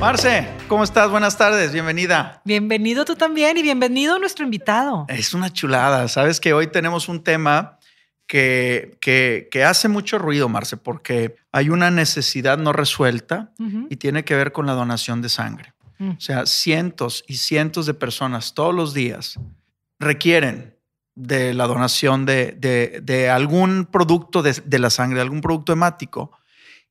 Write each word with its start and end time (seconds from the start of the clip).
Marce, 0.00 0.46
¿cómo 0.68 0.84
estás? 0.84 1.10
Buenas 1.10 1.38
tardes, 1.38 1.72
bienvenida. 1.72 2.42
Bienvenido 2.44 3.06
tú 3.06 3.16
también 3.16 3.56
y 3.56 3.62
bienvenido 3.62 4.18
nuestro 4.18 4.44
invitado. 4.44 5.06
Es 5.08 5.32
una 5.32 5.50
chulada. 5.50 6.06
Sabes 6.08 6.38
que 6.38 6.52
hoy 6.52 6.66
tenemos 6.66 7.08
un 7.08 7.24
tema 7.24 7.78
que, 8.26 8.98
que, 9.00 9.64
hace 9.64 9.88
mucho 9.88 10.18
ruido, 10.18 10.50
Marce, 10.50 10.76
porque 10.76 11.36
hay 11.50 11.70
una 11.70 11.90
necesidad 11.90 12.58
no 12.58 12.74
resuelta 12.74 13.52
y 13.88 13.96
tiene 13.96 14.22
que 14.24 14.34
ver 14.34 14.52
con 14.52 14.66
la 14.66 14.74
donación 14.74 15.22
de 15.22 15.30
sangre. 15.30 15.72
Mm. 15.98 16.10
O 16.10 16.20
sea, 16.20 16.44
cientos 16.44 17.24
y 17.26 17.36
cientos 17.36 17.86
de 17.86 17.94
personas 17.94 18.52
todos 18.52 18.74
los 18.74 18.92
días 18.92 19.40
requieren 19.98 20.76
de 21.14 21.54
la 21.54 21.66
donación 21.66 22.26
de, 22.26 23.30
algún 23.32 23.86
producto 23.86 24.42
de, 24.42 24.60
de, 24.62 24.78
la 24.78 24.90
sangre, 24.90 25.16
de 25.16 25.22
algún 25.22 25.40
producto 25.40 25.72
hemático. 25.72 26.32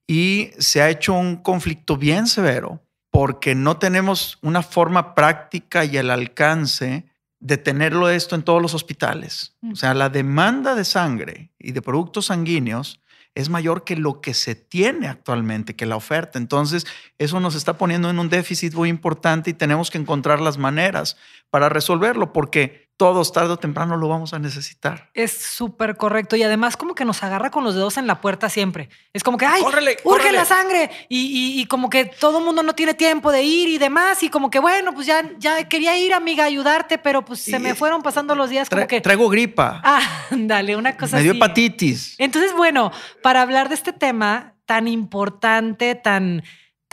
Y 0.08 0.50
se 0.58 0.82
ha 0.82 0.90
hecho 0.90 1.14
un 1.14 1.38
conflicto 1.38 1.98
bien 1.98 2.26
severo 2.26 2.85
porque 3.16 3.56
no 3.56 3.78
tenemos 3.78 4.40
una 4.42 4.62
forma 4.62 5.16
práctica 5.16 5.86
y 5.86 5.96
el 5.96 6.10
alcance 6.10 7.06
de 7.40 7.58
tenerlo 7.58 8.10
esto 8.10 8.36
en 8.36 8.44
todos 8.44 8.62
los 8.62 8.74
hospitales. 8.74 9.56
O 9.72 9.78
sea, 9.78 9.94
la 9.94 10.10
demanda 10.10 10.76
de 10.76 10.84
sangre 10.84 11.50
y 11.58 11.72
de 11.72 11.82
productos 11.82 12.26
sanguíneos 12.26 13.00
es 13.34 13.48
mayor 13.48 13.86
que 13.86 13.96
lo 13.96 14.20
que 14.20 14.34
se 14.34 14.54
tiene 14.54 15.08
actualmente, 15.08 15.78
que 15.78 15.86
la 15.86 15.96
oferta. 15.96 16.38
Entonces, 16.38 16.86
eso 17.18 17.40
nos 17.40 17.56
está 17.56 17.78
poniendo 17.78 18.10
en 18.10 18.20
un 18.20 18.28
déficit 18.28 18.74
muy 18.74 18.90
importante 18.90 19.50
y 19.50 19.54
tenemos 19.54 19.92
que 19.92 19.98
encontrar 19.98 20.42
las 20.42 20.58
maneras 20.58 21.16
para 21.50 21.70
resolverlo, 21.70 22.34
porque 22.34 22.85
todos 22.98 23.34
tarde 23.34 23.52
o 23.52 23.58
temprano 23.58 23.98
lo 23.98 24.08
vamos 24.08 24.34
a 24.34 24.40
necesitar. 24.40 25.10
Es 25.14 25.38
súper 25.38 25.98
correcto 25.98 26.36
y 26.36 26.44
además 26.44 26.78
como 26.78 26.96
que 26.96 27.04
nos 27.04 27.24
agarra 27.24 27.52
con 27.52 27.64
los 27.64 27.76
dedos 27.76 27.98
en 27.98 28.08
la 28.08 28.22
puerta 28.22 28.50
siempre. 28.50 28.90
Es 29.12 29.24
como 29.24 29.38
que, 29.38 29.46
ay, 29.46 29.62
córrele, 29.62 29.98
urge 30.06 30.32
la 30.32 30.46
sangre 30.46 30.90
y, 31.10 31.66
como 31.66 31.90
que 31.90 32.06
todo 32.06 32.40
el 32.40 32.46
mundo 32.46 32.64
no 32.64 32.74
tiene 32.74 32.94
tiempo 32.94 33.32
de 33.32 33.44
ir 33.44 33.68
y 33.68 33.78
demás 33.78 34.24
y 34.24 34.30
como 34.30 34.50
que, 34.50 34.60
bueno, 34.60 34.94
pues 34.94 35.08
ya, 35.08 35.30
ya 35.38 35.68
quería 35.68 35.98
ir, 35.98 36.14
amiga, 36.14 36.44
a 36.44 36.48
ayudarte, 36.48 36.98
pero 36.98 37.26
pues 37.26 37.42
se 37.42 37.60
me 37.60 37.76
fueron 37.76 38.02
pasando 38.02 38.36
los 38.36 38.50
días 38.50 38.70
como 38.70 38.88
que... 38.88 39.02
Traigo 39.02 39.30
gripa. 39.30 39.82
Ah, 39.84 40.28
dale, 40.32 40.76
una 40.76 40.96
cosa 40.96 41.18
Me 41.18 41.24
dio 41.24 41.34
hepatitis. 41.34 42.16
Entonces, 42.18 42.54
bueno, 42.54 42.92
para 43.22 43.42
hablar 43.42 43.68
de 43.68 43.76
este 43.76 43.92
tema 43.92 44.54
tan 44.66 44.88
importante, 44.88 45.96
tan 45.96 46.44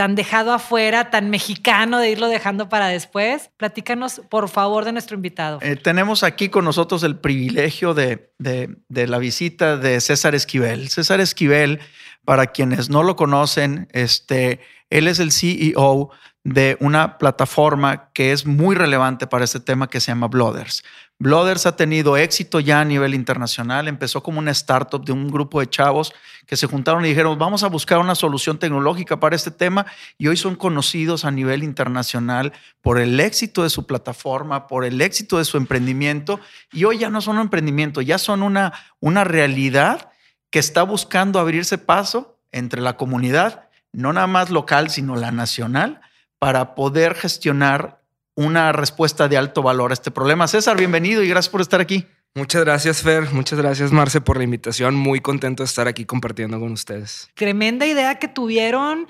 tan 0.02 0.16
dejado 0.16 0.52
afuera, 0.52 1.10
tan 1.10 1.30
mexicano 1.30 2.00
de 2.00 2.10
irlo 2.10 2.26
dejando 2.26 2.68
para 2.68 2.88
después. 2.88 3.50
Platícanos, 3.56 4.20
por 4.30 4.48
favor, 4.48 4.84
de 4.84 4.90
nuestro 4.90 5.14
invitado. 5.14 5.60
Eh, 5.62 5.76
tenemos 5.76 6.24
aquí 6.24 6.48
con 6.48 6.64
nosotros 6.64 7.04
el 7.04 7.20
privilegio 7.20 7.94
de, 7.94 8.32
de, 8.36 9.06
la 9.06 9.18
visita 9.18 9.76
de 9.76 10.00
César 10.00 10.34
Esquivel. 10.34 10.88
César 10.88 11.20
Esquivel, 11.20 11.78
para 12.24 12.46
quienes 12.46 12.88
no 12.88 13.02
lo 13.02 13.16
conocen, 13.16 13.88
este, 13.92 14.60
él 14.90 15.08
es 15.08 15.18
el 15.18 15.32
CEO 15.32 16.10
de 16.44 16.76
una 16.80 17.18
plataforma 17.18 18.10
que 18.12 18.32
es 18.32 18.46
muy 18.46 18.74
relevante 18.74 19.26
para 19.26 19.44
este 19.44 19.60
tema 19.60 19.88
que 19.88 20.00
se 20.00 20.10
llama 20.10 20.26
Blooders. 20.26 20.82
Blooders 21.18 21.66
ha 21.66 21.76
tenido 21.76 22.16
éxito 22.16 22.58
ya 22.58 22.80
a 22.80 22.84
nivel 22.84 23.14
internacional. 23.14 23.86
Empezó 23.86 24.24
como 24.24 24.40
una 24.40 24.50
startup 24.50 25.04
de 25.04 25.12
un 25.12 25.30
grupo 25.30 25.60
de 25.60 25.70
chavos 25.70 26.12
que 26.46 26.56
se 26.56 26.66
juntaron 26.66 27.04
y 27.04 27.10
dijeron, 27.10 27.38
vamos 27.38 27.62
a 27.62 27.68
buscar 27.68 27.98
una 27.98 28.16
solución 28.16 28.58
tecnológica 28.58 29.20
para 29.20 29.36
este 29.36 29.52
tema 29.52 29.86
y 30.18 30.26
hoy 30.26 30.36
son 30.36 30.56
conocidos 30.56 31.24
a 31.24 31.30
nivel 31.30 31.62
internacional 31.62 32.52
por 32.80 32.98
el 32.98 33.20
éxito 33.20 33.62
de 33.62 33.70
su 33.70 33.86
plataforma, 33.86 34.66
por 34.66 34.84
el 34.84 35.00
éxito 35.00 35.38
de 35.38 35.44
su 35.44 35.58
emprendimiento 35.58 36.40
y 36.72 36.84
hoy 36.84 36.98
ya 36.98 37.08
no 37.08 37.20
son 37.20 37.36
un 37.36 37.42
emprendimiento, 37.42 38.00
ya 38.00 38.18
son 38.18 38.42
una, 38.42 38.72
una 38.98 39.22
realidad 39.22 40.11
que 40.52 40.58
está 40.58 40.82
buscando 40.82 41.40
abrirse 41.40 41.78
paso 41.78 42.38
entre 42.52 42.82
la 42.82 42.98
comunidad, 42.98 43.70
no 43.90 44.12
nada 44.12 44.26
más 44.26 44.50
local, 44.50 44.90
sino 44.90 45.16
la 45.16 45.32
nacional, 45.32 46.02
para 46.38 46.74
poder 46.74 47.14
gestionar 47.14 48.02
una 48.34 48.70
respuesta 48.72 49.28
de 49.28 49.38
alto 49.38 49.62
valor 49.62 49.90
a 49.90 49.94
este 49.94 50.10
problema. 50.10 50.46
César, 50.46 50.76
bienvenido 50.76 51.22
y 51.22 51.28
gracias 51.28 51.50
por 51.50 51.62
estar 51.62 51.80
aquí. 51.80 52.06
Muchas 52.34 52.64
gracias, 52.64 53.00
Fer. 53.00 53.32
Muchas 53.32 53.58
gracias, 53.58 53.92
Marce, 53.92 54.20
por 54.20 54.36
la 54.36 54.44
invitación. 54.44 54.94
Muy 54.94 55.20
contento 55.20 55.62
de 55.62 55.66
estar 55.66 55.88
aquí 55.88 56.04
compartiendo 56.04 56.60
con 56.60 56.72
ustedes. 56.72 57.30
Tremenda 57.34 57.86
idea 57.86 58.18
que 58.18 58.28
tuvieron. 58.28 59.06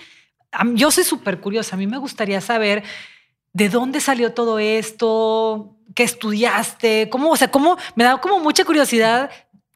Yo 0.75 0.93
soy 0.93 1.03
súper 1.03 1.41
curiosa. 1.41 1.75
A 1.75 1.79
mí 1.79 1.89
me 1.89 1.99
gustaría 1.99 2.41
saber 2.41 2.85
de 3.53 3.69
dónde 3.69 4.01
salió 4.01 4.33
todo 4.33 4.61
esto, 4.61 5.77
qué 5.97 6.05
estudiaste, 6.05 7.09
cómo, 7.11 7.31
o 7.31 7.37
sea, 7.37 7.51
cómo 7.51 7.79
me 7.97 8.05
da 8.05 8.21
como 8.21 8.39
mucha 8.39 8.65
curiosidad 8.65 9.31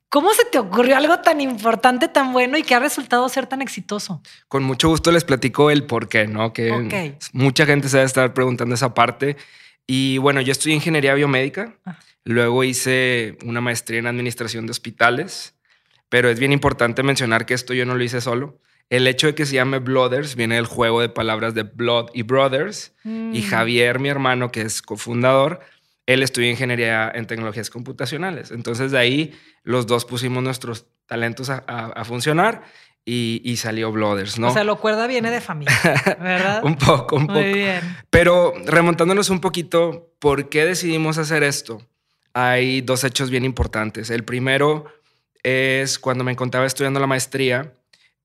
¿Cómo 0.09 0.33
se 0.35 0.45
te 0.45 0.59
ocurrió 0.59 0.97
algo 0.97 1.19
tan 1.21 1.41
importante, 1.41 2.09
tan 2.09 2.33
bueno 2.33 2.57
y 2.57 2.63
que 2.63 2.75
ha 2.75 2.79
resultado 2.79 3.29
ser 3.29 3.47
tan 3.47 3.61
exitoso? 3.61 4.23
Con 4.49 4.63
mucho 4.63 4.89
gusto 4.89 5.11
les 5.11 5.25
platico 5.25 5.71
el 5.71 5.85
por 5.85 6.09
qué, 6.09 6.27
¿no? 6.27 6.53
Que 6.53 7.17
mucha 7.33 7.67
gente 7.67 7.89
se 7.89 7.97
debe 7.97 8.07
estar 8.07 8.33
preguntando 8.33 8.75
esa 8.75 8.95
parte. 8.95 9.37
Y 9.87 10.19
bueno, 10.19 10.41
yo 10.41 10.53
estudié 10.53 10.75
ingeniería 10.75 11.15
biomédica, 11.15 11.77
ah. 11.85 11.99
luego 12.25 12.65
hice 12.65 13.39
una 13.45 13.61
maestría 13.61 14.01
en 14.01 14.07
administración 14.07 14.67
de 14.67 14.73
hospitales, 14.73 15.55
pero 16.09 16.29
es 16.29 16.39
bien 16.39 16.53
importante 16.53 17.03
mencionar 17.03 17.47
que 17.47 17.55
esto 17.55 17.73
yo 17.75 17.87
no 17.87 17.95
lo 17.95 18.03
hice 18.03 18.21
solo. 18.21 18.59
El 18.89 19.09
hecho 19.09 19.27
de 19.27 19.35
que 19.35 19.47
se 19.47 19.55
llame 19.55 19.81
Blooders 19.81 20.37
viene 20.37 20.55
del 20.55 20.67
juego 20.67 21.01
de 21.01 21.09
palabras 21.09 21.55
de 21.55 21.65
Blood 21.65 22.11
y 22.15 22.23
Brothers. 22.23 22.95
Y 23.05 23.09
mm. 23.09 23.43
Javier, 23.49 23.99
mi 23.99 24.09
hermano, 24.09 24.53
que 24.53 24.63
es 24.63 24.81
cofundador, 24.81 25.61
él 26.07 26.23
estudió 26.23 26.49
ingeniería 26.49 27.11
en 27.15 27.27
tecnologías 27.27 27.69
computacionales. 27.69 28.53
Entonces 28.53 28.93
de 28.93 28.99
ahí 28.99 29.39
los 29.65 29.87
dos 29.87 30.05
pusimos 30.05 30.43
nuestros 30.43 30.87
talentos 31.07 31.51
a, 31.51 32.05
funcionar 32.05 32.65
y, 33.05 33.57
salió 33.59 33.93
Blooders, 33.93 34.39
¿no? 34.39 34.49
O 34.49 34.53
sea, 34.53 34.65
lo 34.65 34.81
cuerda 34.81 35.07
viene 35.07 35.31
de 35.31 35.41
familia, 35.41 35.77
¿verdad? 36.21 36.65
un 36.65 36.77
poco, 36.77 37.17
un 37.17 37.27
poco. 37.27 37.41
Muy 37.41 37.53
bien. 37.53 37.81
Pero 38.11 38.55
remontándonos 38.65 39.31
un 39.31 39.41
poquito, 39.41 40.13
¿por 40.19 40.49
qué 40.49 40.65
decidimos 40.65 41.19
hacer 41.19 41.43
esto? 41.43 41.81
Hay 42.35 42.81
dos 42.81 43.05
hechos 43.05 43.31
bien 43.31 43.45
importantes. 43.45 44.11
El 44.11 44.25
primero 44.25 44.87
es 45.43 45.99
cuando 45.99 46.25
me 46.25 46.33
encontraba 46.33 46.67
estudiando 46.67 46.99
la 46.99 47.07
maestría, 47.07 47.75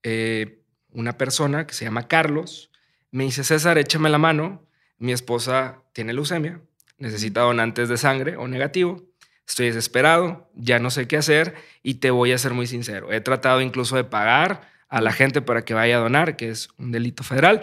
eh, 0.03 0.63
una 0.91 1.17
persona 1.17 1.67
que 1.67 1.73
se 1.73 1.85
llama 1.85 2.07
Carlos 2.07 2.69
me 3.11 3.25
dice, 3.25 3.43
César, 3.43 3.77
échame 3.77 4.09
la 4.09 4.17
mano, 4.17 4.65
mi 4.97 5.11
esposa 5.11 5.83
tiene 5.93 6.13
leucemia 6.13 6.61
necesita 7.01 7.41
donantes 7.41 7.89
de 7.89 7.97
sangre 7.97 8.37
o 8.37 8.47
negativo. 8.47 9.03
Estoy 9.47 9.67
desesperado, 9.67 10.49
ya 10.55 10.79
no 10.79 10.91
sé 10.91 11.07
qué 11.07 11.17
hacer 11.17 11.55
y 11.83 11.95
te 11.95 12.11
voy 12.11 12.31
a 12.31 12.37
ser 12.37 12.53
muy 12.53 12.67
sincero. 12.67 13.11
He 13.11 13.19
tratado 13.19 13.59
incluso 13.59 13.97
de 13.97 14.05
pagar 14.05 14.69
a 14.87 15.01
la 15.01 15.11
gente 15.11 15.41
para 15.41 15.65
que 15.65 15.73
vaya 15.73 15.97
a 15.97 15.99
donar, 15.99 16.37
que 16.37 16.49
es 16.49 16.69
un 16.77 16.91
delito 16.91 17.23
federal. 17.23 17.61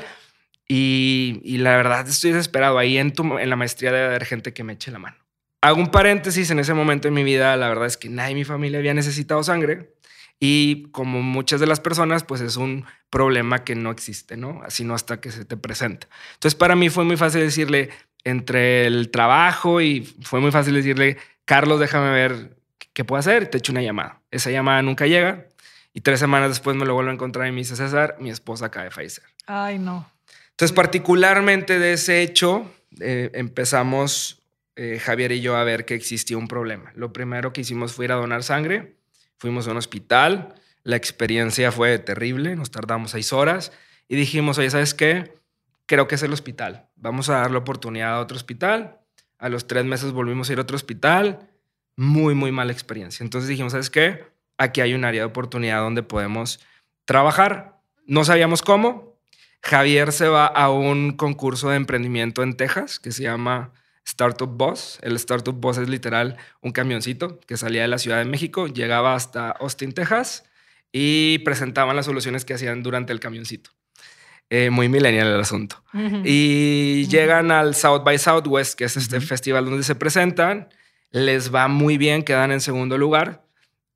Y, 0.66 1.56
la 1.58 1.76
verdad 1.76 2.06
estoy 2.06 2.32
desesperado. 2.32 2.78
Ahí 2.78 2.98
en, 2.98 3.14
en 3.40 3.50
la 3.50 3.56
maestría 3.56 3.90
debe 3.90 4.06
haber 4.06 4.26
gente 4.26 4.52
que 4.52 4.64
me 4.64 4.74
eche 4.74 4.90
la 4.90 4.98
mano. 4.98 5.16
Hago 5.60 5.78
un 5.80 5.90
paréntesis, 5.90 6.50
en 6.50 6.58
ese 6.58 6.74
momento 6.74 7.08
en 7.08 7.14
mi 7.14 7.24
vida 7.24 7.56
la 7.56 7.68
verdad 7.68 7.86
es 7.86 7.96
que 7.96 8.08
nadie 8.08 8.32
en 8.32 8.38
mi 8.38 8.44
familia 8.44 8.78
había 8.78 8.94
necesitado 8.94 9.42
sangre. 9.42 9.94
Y 10.40 10.90
como 10.92 11.20
muchas 11.20 11.58
de 11.58 11.66
las 11.66 11.80
personas, 11.80 12.22
pues 12.22 12.40
es 12.40 12.56
un 12.56 12.84
problema 13.10 13.64
que 13.64 13.74
no 13.74 13.90
existe, 13.90 14.36
¿no? 14.36 14.62
Así 14.62 14.84
no 14.84 14.94
hasta 14.94 15.20
que 15.20 15.32
se 15.32 15.44
te 15.44 15.56
presenta. 15.56 16.08
Entonces 16.34 16.54
para 16.54 16.76
mí 16.76 16.90
fue 16.90 17.04
muy 17.04 17.16
fácil 17.16 17.40
decirle, 17.40 17.90
entre 18.24 18.86
el 18.86 19.10
trabajo 19.10 19.80
y 19.80 20.02
fue 20.22 20.40
muy 20.40 20.50
fácil 20.50 20.74
decirle, 20.74 21.16
Carlos, 21.44 21.80
déjame 21.80 22.10
ver 22.10 22.56
qué 22.92 23.04
puedo 23.04 23.20
hacer, 23.20 23.48
te 23.48 23.58
echo 23.58 23.72
una 23.72 23.82
llamada. 23.82 24.20
Esa 24.30 24.50
llamada 24.50 24.82
nunca 24.82 25.06
llega 25.06 25.46
y 25.94 26.00
tres 26.00 26.20
semanas 26.20 26.50
después 26.50 26.76
me 26.76 26.84
lo 26.84 26.94
vuelvo 26.94 27.10
a 27.10 27.14
encontrar 27.14 27.48
y 27.48 27.52
me 27.52 27.58
dice, 27.58 27.76
César, 27.76 28.16
mi 28.20 28.30
esposa 28.30 28.66
acaba 28.66 28.84
de 28.84 28.90
fallecer. 28.90 29.24
Ay, 29.46 29.78
no. 29.78 30.10
Entonces, 30.50 30.74
particularmente 30.74 31.78
de 31.78 31.94
ese 31.94 32.22
hecho, 32.22 32.70
eh, 33.00 33.30
empezamos 33.34 34.42
eh, 34.76 35.00
Javier 35.00 35.32
y 35.32 35.40
yo 35.40 35.56
a 35.56 35.64
ver 35.64 35.84
que 35.84 35.94
existía 35.94 36.36
un 36.36 36.48
problema. 36.48 36.92
Lo 36.94 37.12
primero 37.12 37.52
que 37.52 37.62
hicimos 37.62 37.94
fue 37.94 38.04
ir 38.04 38.12
a 38.12 38.16
donar 38.16 38.42
sangre, 38.42 38.94
fuimos 39.38 39.66
a 39.66 39.72
un 39.72 39.76
hospital, 39.76 40.54
la 40.84 40.96
experiencia 40.96 41.72
fue 41.72 41.98
terrible, 41.98 42.54
nos 42.56 42.70
tardamos 42.70 43.10
seis 43.10 43.32
horas 43.32 43.72
y 44.08 44.16
dijimos, 44.16 44.58
oye, 44.58 44.70
¿sabes 44.70 44.94
qué? 44.94 45.32
Creo 45.88 46.06
que 46.06 46.14
es 46.14 46.22
el 46.22 46.32
hospital. 46.32 46.88
Vamos 46.94 47.28
a 47.30 47.38
dar 47.38 47.50
la 47.50 47.58
oportunidad 47.58 48.14
a 48.14 48.20
otro 48.20 48.36
hospital. 48.36 49.00
A 49.38 49.48
los 49.48 49.66
tres 49.66 49.84
meses 49.84 50.12
volvimos 50.12 50.48
a 50.48 50.52
ir 50.52 50.58
a 50.58 50.62
otro 50.62 50.76
hospital. 50.76 51.48
Muy, 51.96 52.34
muy 52.34 52.52
mala 52.52 52.70
experiencia. 52.70 53.24
Entonces 53.24 53.48
dijimos, 53.48 53.72
¿sabes 53.72 53.90
qué? 53.90 54.24
Aquí 54.58 54.80
hay 54.80 54.94
un 54.94 55.04
área 55.04 55.22
de 55.22 55.26
oportunidad 55.26 55.80
donde 55.80 56.02
podemos 56.02 56.60
trabajar. 57.04 57.80
No 58.06 58.24
sabíamos 58.24 58.62
cómo. 58.62 59.18
Javier 59.62 60.12
se 60.12 60.28
va 60.28 60.46
a 60.46 60.70
un 60.70 61.12
concurso 61.12 61.70
de 61.70 61.76
emprendimiento 61.76 62.42
en 62.42 62.56
Texas 62.56 63.00
que 63.00 63.10
se 63.10 63.24
llama 63.24 63.72
Startup 64.04 64.48
Bus. 64.48 64.98
El 65.02 65.16
Startup 65.16 65.54
Bus 65.54 65.78
es 65.78 65.88
literal 65.88 66.36
un 66.60 66.72
camioncito 66.72 67.40
que 67.40 67.56
salía 67.56 67.82
de 67.82 67.88
la 67.88 67.98
Ciudad 67.98 68.18
de 68.18 68.24
México, 68.24 68.66
llegaba 68.66 69.14
hasta 69.14 69.50
Austin, 69.50 69.92
Texas 69.92 70.44
y 70.92 71.38
presentaban 71.40 71.96
las 71.96 72.06
soluciones 72.06 72.44
que 72.44 72.54
hacían 72.54 72.82
durante 72.82 73.12
el 73.12 73.20
camioncito. 73.20 73.70
Eh, 74.50 74.70
muy 74.70 74.88
millennial 74.88 75.28
el 75.28 75.40
asunto. 75.40 75.82
Y 76.24 77.06
llegan 77.08 77.50
al 77.50 77.74
South 77.74 78.02
by 78.02 78.18
Southwest, 78.18 78.78
que 78.78 78.84
es 78.84 78.96
este 78.96 79.20
festival 79.20 79.66
donde 79.66 79.82
se 79.82 79.94
presentan. 79.94 80.68
Les 81.10 81.54
va 81.54 81.68
muy 81.68 81.98
bien, 81.98 82.22
quedan 82.22 82.52
en 82.52 82.60
segundo 82.60 82.96
lugar. 82.96 83.44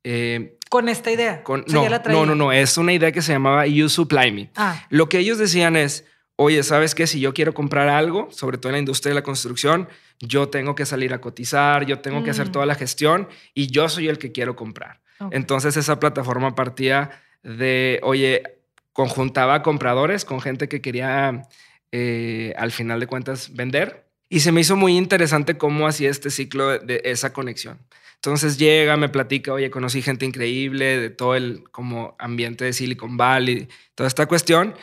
Eh, 0.03 0.57
con 0.69 0.89
esta 0.89 1.11
idea. 1.11 1.43
no, 1.67 1.87
no, 1.89 2.25
no, 2.25 2.35
no, 2.35 2.51
es 2.51 2.77
una 2.77 2.93
idea 2.93 3.11
que 3.11 3.21
se 3.21 3.31
llamaba 3.31 3.65
You 3.65 3.89
Supply 3.89 4.31
Me. 4.31 4.51
Ah. 4.55 4.85
Lo 4.89 5.09
que 5.09 5.19
ellos 5.19 5.37
decían 5.37 5.75
es, 5.75 6.05
oye, 6.35 6.61
¿sabes 6.63 6.95
qué? 6.95 7.07
Si 7.07 7.19
yo 7.19 7.33
quiero 7.33 7.53
comprar 7.53 7.89
algo, 7.89 8.29
sobre 8.31 8.57
todo 8.57 8.69
en 8.69 8.73
la 8.73 8.79
industria 8.79 9.11
de 9.11 9.15
la 9.15 9.23
construcción, 9.23 9.87
yo 10.19 10.49
tengo 10.49 10.75
que 10.75 10.85
salir 10.85 11.13
a 11.13 11.21
cotizar, 11.21 11.85
yo 11.85 11.99
tengo 11.99 12.23
que 12.23 12.31
hacer 12.31 12.49
mm. 12.49 12.51
toda 12.51 12.65
la 12.65 12.75
gestión 12.75 13.27
y 13.53 13.67
yo 13.67 13.89
soy 13.89 14.07
el 14.07 14.17
que 14.17 14.31
quiero 14.31 14.55
comprar. 14.55 15.01
Entonces 15.31 15.77
esa 15.77 15.99
plataforma 15.99 16.53
partía 16.53 17.11
de, 17.43 17.99
oye, 18.03 18.43
conjuntaba 18.93 19.63
compradores 19.63 20.23
con 20.23 20.39
gente 20.39 20.69
que 20.69 20.81
quería 20.81 21.47
eh, 21.91 22.53
al 22.57 22.71
final 22.71 22.99
de 22.99 23.07
cuentas 23.07 23.53
vender. 23.53 24.07
Y 24.29 24.39
se 24.39 24.51
me 24.51 24.61
hizo 24.61 24.75
muy 24.75 24.97
interesante 24.97 25.57
cómo 25.57 25.87
hacía 25.87 26.09
este 26.09 26.29
ciclo 26.31 26.79
de, 26.79 27.01
esa 27.03 27.33
conexión. 27.33 27.79
Entonces 28.15 28.57
llega, 28.57 28.95
me 28.97 29.09
platica, 29.09 29.53
oye, 29.53 29.69
conocí 29.69 30.01
gente 30.01 30.25
increíble 30.25 30.97
de 30.97 31.09
todo 31.09 31.35
el 31.35 31.63
como 31.71 32.15
ambiente 32.17 32.65
de 32.65 32.73
Silicon 32.73 33.17
Valley, 33.17 33.67
toda 33.95 34.07
esta 34.07 34.25
cuestión. 34.25 34.75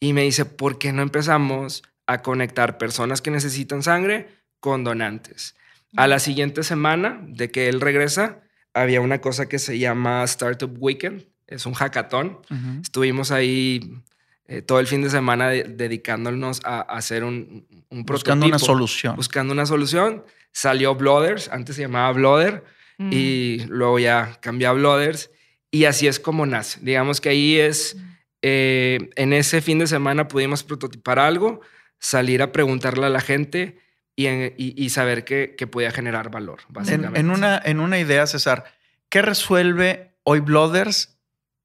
Y 0.00 0.12
me 0.12 0.22
dice, 0.22 0.44
¿por 0.44 0.78
qué 0.78 0.92
no 0.92 1.02
empezamos 1.02 1.82
a 2.06 2.22
conectar 2.22 2.78
personas 2.78 3.20
que 3.20 3.30
necesitan 3.30 3.82
sangre 3.82 4.28
con 4.60 4.82
donantes? 4.82 5.54
A 5.96 6.06
la 6.08 6.18
siguiente 6.18 6.62
semana 6.62 7.20
de 7.28 7.50
que 7.50 7.68
él 7.68 7.80
regresa, 7.80 8.40
había 8.74 9.00
una 9.00 9.20
cosa 9.20 9.48
que 9.48 9.58
se 9.58 9.78
llama 9.78 10.24
Startup 10.24 10.74
Weekend, 10.78 11.26
es 11.46 11.66
un 11.66 11.74
hackathon. 11.74 12.38
Estuvimos 12.82 13.30
ahí 13.30 14.02
eh, 14.48 14.62
todo 14.62 14.80
el 14.80 14.86
fin 14.86 15.02
de 15.02 15.10
semana 15.10 15.48
dedicándonos 15.48 16.60
a, 16.64 16.80
hacer 16.80 17.24
un, 17.24 17.66
un 17.88 18.04
Buscando 18.04 18.46
una 18.46 18.58
solución. 18.58 19.16
Buscando 19.16 19.52
una 19.52 19.66
solución. 19.66 20.24
Salió 20.52 20.94
Blooders, 20.94 21.48
antes 21.48 21.76
se 21.76 21.82
llamaba 21.82 22.12
Blooder, 22.12 22.64
mm. 22.98 23.12
y 23.12 23.58
luego 23.68 23.98
ya 23.98 24.38
cambió 24.40 24.70
a 24.70 24.72
Blooders. 24.72 25.30
Y 25.70 25.84
así 25.84 26.06
es 26.06 26.20
como 26.20 26.46
nace. 26.46 26.78
Digamos 26.80 27.20
que 27.20 27.28
ahí 27.28 27.58
es, 27.58 27.96
eh, 28.42 29.10
en 29.16 29.32
ese 29.32 29.60
fin 29.60 29.78
de 29.78 29.86
semana 29.86 30.28
pudimos 30.28 30.62
prototipar 30.62 31.18
algo, 31.18 31.60
salir 31.98 32.40
a 32.40 32.52
preguntarle 32.52 33.06
a 33.06 33.10
la 33.10 33.20
gente 33.20 33.78
y, 34.14 34.26
y, 34.56 34.88
saber 34.90 35.24
que, 35.24 35.54
que, 35.58 35.66
podía 35.66 35.90
generar 35.90 36.30
valor, 36.30 36.60
básicamente. 36.68 37.20
En, 37.20 37.30
una, 37.30 37.60
en 37.62 37.80
una 37.80 37.98
idea, 37.98 38.26
César, 38.26 38.64
¿qué 39.10 39.20
resuelve 39.20 40.12
hoy 40.22 40.40
Blooders 40.40 41.15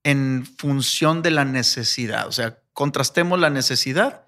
en 0.04 0.46
función 0.58 1.22
de 1.22 1.32
la 1.32 1.46
necesidad. 1.46 2.28
O 2.28 2.32
sea, 2.32 2.60
contrastemos 2.74 3.40
la 3.40 3.50
necesidad 3.50 4.28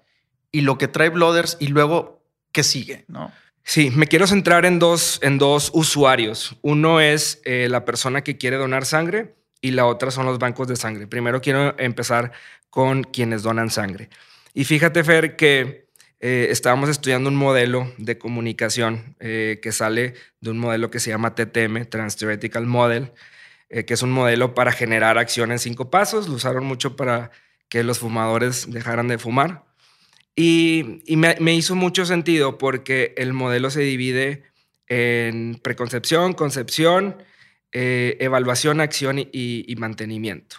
y 0.52 0.60
lo 0.60 0.78
que 0.78 0.88
trae 0.88 1.08
Blooders 1.08 1.56
y 1.60 1.68
luego 1.68 2.22
qué 2.52 2.62
sigue, 2.62 3.04
¿no? 3.08 3.32
Sí, 3.64 3.90
me 3.90 4.06
quiero 4.06 4.26
centrar 4.26 4.66
en 4.66 4.78
dos, 4.78 5.18
en 5.22 5.38
dos 5.38 5.70
usuarios. 5.72 6.56
Uno 6.60 7.00
es 7.00 7.40
eh, 7.44 7.66
la 7.70 7.86
persona 7.86 8.22
que 8.22 8.36
quiere 8.36 8.56
donar 8.56 8.84
sangre 8.84 9.34
y 9.62 9.70
la 9.70 9.86
otra 9.86 10.10
son 10.10 10.26
los 10.26 10.38
bancos 10.38 10.68
de 10.68 10.76
sangre. 10.76 11.06
Primero 11.06 11.40
quiero 11.40 11.74
empezar 11.78 12.32
con 12.68 13.04
quienes 13.04 13.42
donan 13.42 13.70
sangre. 13.70 14.10
Y 14.52 14.64
fíjate, 14.64 15.02
Fer, 15.02 15.36
que 15.36 15.88
eh, 16.20 16.48
estábamos 16.50 16.90
estudiando 16.90 17.30
un 17.30 17.36
modelo 17.36 17.90
de 17.96 18.18
comunicación 18.18 19.16
eh, 19.20 19.60
que 19.62 19.72
sale 19.72 20.14
de 20.40 20.50
un 20.50 20.58
modelo 20.58 20.90
que 20.90 21.00
se 21.00 21.10
llama 21.10 21.34
TTM, 21.34 21.86
Trans-Theoretical 21.86 22.66
Model, 22.66 23.12
eh, 23.68 23.84
que 23.84 23.94
es 23.94 24.02
un 24.02 24.12
modelo 24.12 24.54
para 24.54 24.72
generar 24.72 25.18
acción 25.18 25.52
en 25.52 25.58
cinco 25.58 25.90
pasos. 25.90 26.28
Lo 26.28 26.34
usaron 26.34 26.64
mucho 26.64 26.96
para 26.96 27.30
que 27.68 27.82
los 27.82 27.98
fumadores 27.98 28.70
dejaran 28.70 29.08
de 29.08 29.18
fumar. 29.18 29.64
Y, 30.36 31.02
me, 31.16 31.54
hizo 31.54 31.76
mucho 31.76 32.04
sentido 32.06 32.58
porque 32.58 33.14
el 33.16 33.32
modelo 33.32 33.70
se 33.70 33.82
divide 33.82 34.42
en 34.88 35.60
preconcepción, 35.62 36.32
concepción, 36.32 37.22
eh, 37.72 38.16
evaluación, 38.20 38.80
acción 38.80 39.18
y, 39.18 39.74
mantenimiento. 39.78 40.56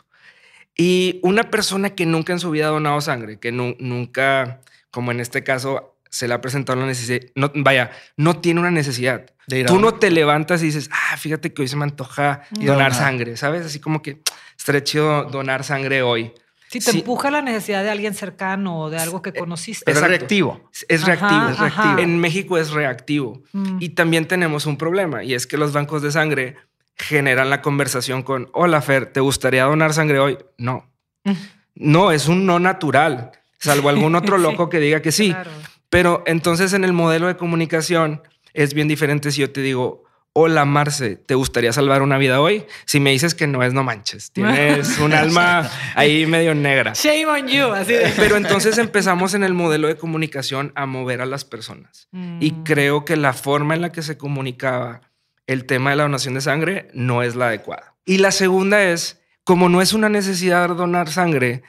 Y 0.77 1.19
una 1.23 1.49
persona 1.49 1.95
que 1.95 2.05
nunca 2.05 2.33
en 2.33 2.39
su 2.39 2.51
vida 2.51 2.67
ha 2.67 2.71
donado 2.71 2.99
sangre, 3.01 3.37
que 3.39 3.51
nunca, 3.51 4.61
como 4.91 5.11
en 5.11 5.19
este 5.19 5.43
caso, 5.43 5.94
se 6.15 6.29
le 6.29 6.33
ha 6.33 6.39
presentado 6.39 6.79
la 6.79 6.85
necesidad, 6.85 7.19
no, 7.35 7.51
vaya, 7.55 7.91
no 8.15 8.39
tiene 8.39 8.61
una 8.61 8.71
necesidad. 8.71 9.25
Tú 9.67 9.81
no 9.81 9.95
te 9.95 10.09
levantas 10.09 10.61
y 10.61 10.67
dices, 10.67 10.89
ah, 10.93 11.17
fíjate 11.17 11.53
que 11.53 11.61
hoy 11.61 11.67
se 11.67 11.75
me 11.75 11.83
antoja 11.83 12.43
donar 12.51 12.93
sangre, 12.93 13.35
¿sabes? 13.35 13.65
Así 13.65 13.81
como 13.81 14.01
que 14.01 14.21
estaría 14.57 14.81
chido 14.81 15.25
donar 15.25 15.65
sangre 15.65 16.03
hoy. 16.03 16.31
Si 16.69 16.79
te 16.79 16.91
empuja 16.91 17.29
la 17.31 17.41
necesidad 17.41 17.83
de 17.83 17.89
alguien 17.89 18.13
cercano 18.13 18.79
o 18.79 18.89
de 18.89 18.97
algo 18.97 19.21
que 19.21 19.33
conociste. 19.33 19.91
Es 19.91 19.99
reactivo. 19.99 20.69
Es 20.87 21.03
reactivo, 21.03 21.49
es 21.49 21.59
reactivo. 21.59 21.97
En 21.99 22.17
México 22.17 22.57
es 22.57 22.71
reactivo. 22.71 23.43
Mm. 23.51 23.77
Y 23.81 23.89
también 23.89 24.25
tenemos 24.25 24.65
un 24.65 24.77
problema 24.77 25.21
y 25.21 25.33
es 25.33 25.45
que 25.45 25.57
los 25.57 25.73
bancos 25.73 26.01
de 26.01 26.13
sangre 26.13 26.55
generan 26.95 27.49
la 27.49 27.61
conversación 27.61 28.23
con, 28.23 28.49
hola 28.53 28.81
Fer, 28.81 29.07
¿te 29.07 29.19
gustaría 29.19 29.65
donar 29.65 29.93
sangre 29.93 30.19
hoy? 30.19 30.37
No. 30.57 30.89
Mm. 31.25 31.33
No, 31.75 32.13
es 32.13 32.29
un 32.29 32.45
no 32.45 32.57
natural, 32.57 33.31
salvo 33.59 33.89
algún 33.89 34.15
otro 34.15 34.37
loco 34.47 34.69
que 34.69 34.79
diga 34.79 35.01
que 35.01 35.11
sí. 35.11 35.31
Claro. 35.31 35.51
Pero 35.95 36.23
entonces 36.25 36.73
en 36.73 36.83
el 36.83 36.91
modelo 36.91 37.27
de 37.27 37.37
comunicación 37.37 38.21
es 38.53 38.73
bien 38.73 38.89
diferente 38.89 39.31
si 39.31 39.39
yo 39.39 39.51
te 39.51 39.61
digo, 39.61 40.03
hola 40.33 40.65
Marce, 40.65 41.15
¿te 41.15 41.35
gustaría 41.35 41.71
salvar 41.71 42.01
una 42.01 42.17
vida 42.17 42.41
hoy? 42.41 42.65
Si 42.83 42.99
me 42.99 43.11
dices 43.11 43.33
que 43.33 43.47
no 43.47 43.63
es, 43.63 43.71
no 43.71 43.81
manches, 43.85 44.33
tienes 44.33 44.99
un 44.99 45.13
alma 45.13 45.71
ahí 45.95 46.25
medio 46.25 46.53
negra. 46.53 46.91
Shame 46.95 47.25
on 47.27 47.47
you. 47.47 47.67
Así 47.67 47.93
Pero 48.17 48.35
entonces 48.35 48.77
empezamos 48.77 49.35
en 49.35 49.45
el 49.45 49.53
modelo 49.53 49.87
de 49.87 49.95
comunicación 49.95 50.73
a 50.75 50.85
mover 50.85 51.21
a 51.21 51.25
las 51.25 51.45
personas. 51.45 52.09
Y 52.41 52.51
mm. 52.51 52.63
creo 52.65 53.05
que 53.05 53.15
la 53.15 53.31
forma 53.31 53.73
en 53.73 53.79
la 53.79 53.93
que 53.93 54.01
se 54.01 54.17
comunicaba 54.17 54.99
el 55.47 55.63
tema 55.63 55.91
de 55.91 55.95
la 55.95 56.03
donación 56.03 56.33
de 56.33 56.41
sangre 56.41 56.89
no 56.93 57.23
es 57.23 57.37
la 57.37 57.47
adecuada. 57.47 57.95
Y 58.03 58.17
la 58.17 58.31
segunda 58.31 58.83
es, 58.83 59.21
como 59.45 59.69
no 59.69 59.81
es 59.81 59.93
una 59.93 60.09
necesidad 60.09 60.67
donar 60.75 61.07
sangre, 61.07 61.63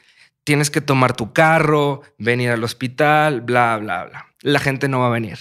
tienes 0.47 0.71
que 0.71 0.81
tomar 0.81 1.17
tu 1.17 1.33
carro, 1.33 2.03
venir 2.19 2.51
al 2.51 2.63
hospital, 2.63 3.41
bla, 3.41 3.77
bla, 3.79 4.05
bla. 4.05 4.27
La 4.43 4.61
gente 4.61 4.89
no 4.89 5.01
va 5.01 5.09
a 5.09 5.11
venir. 5.11 5.39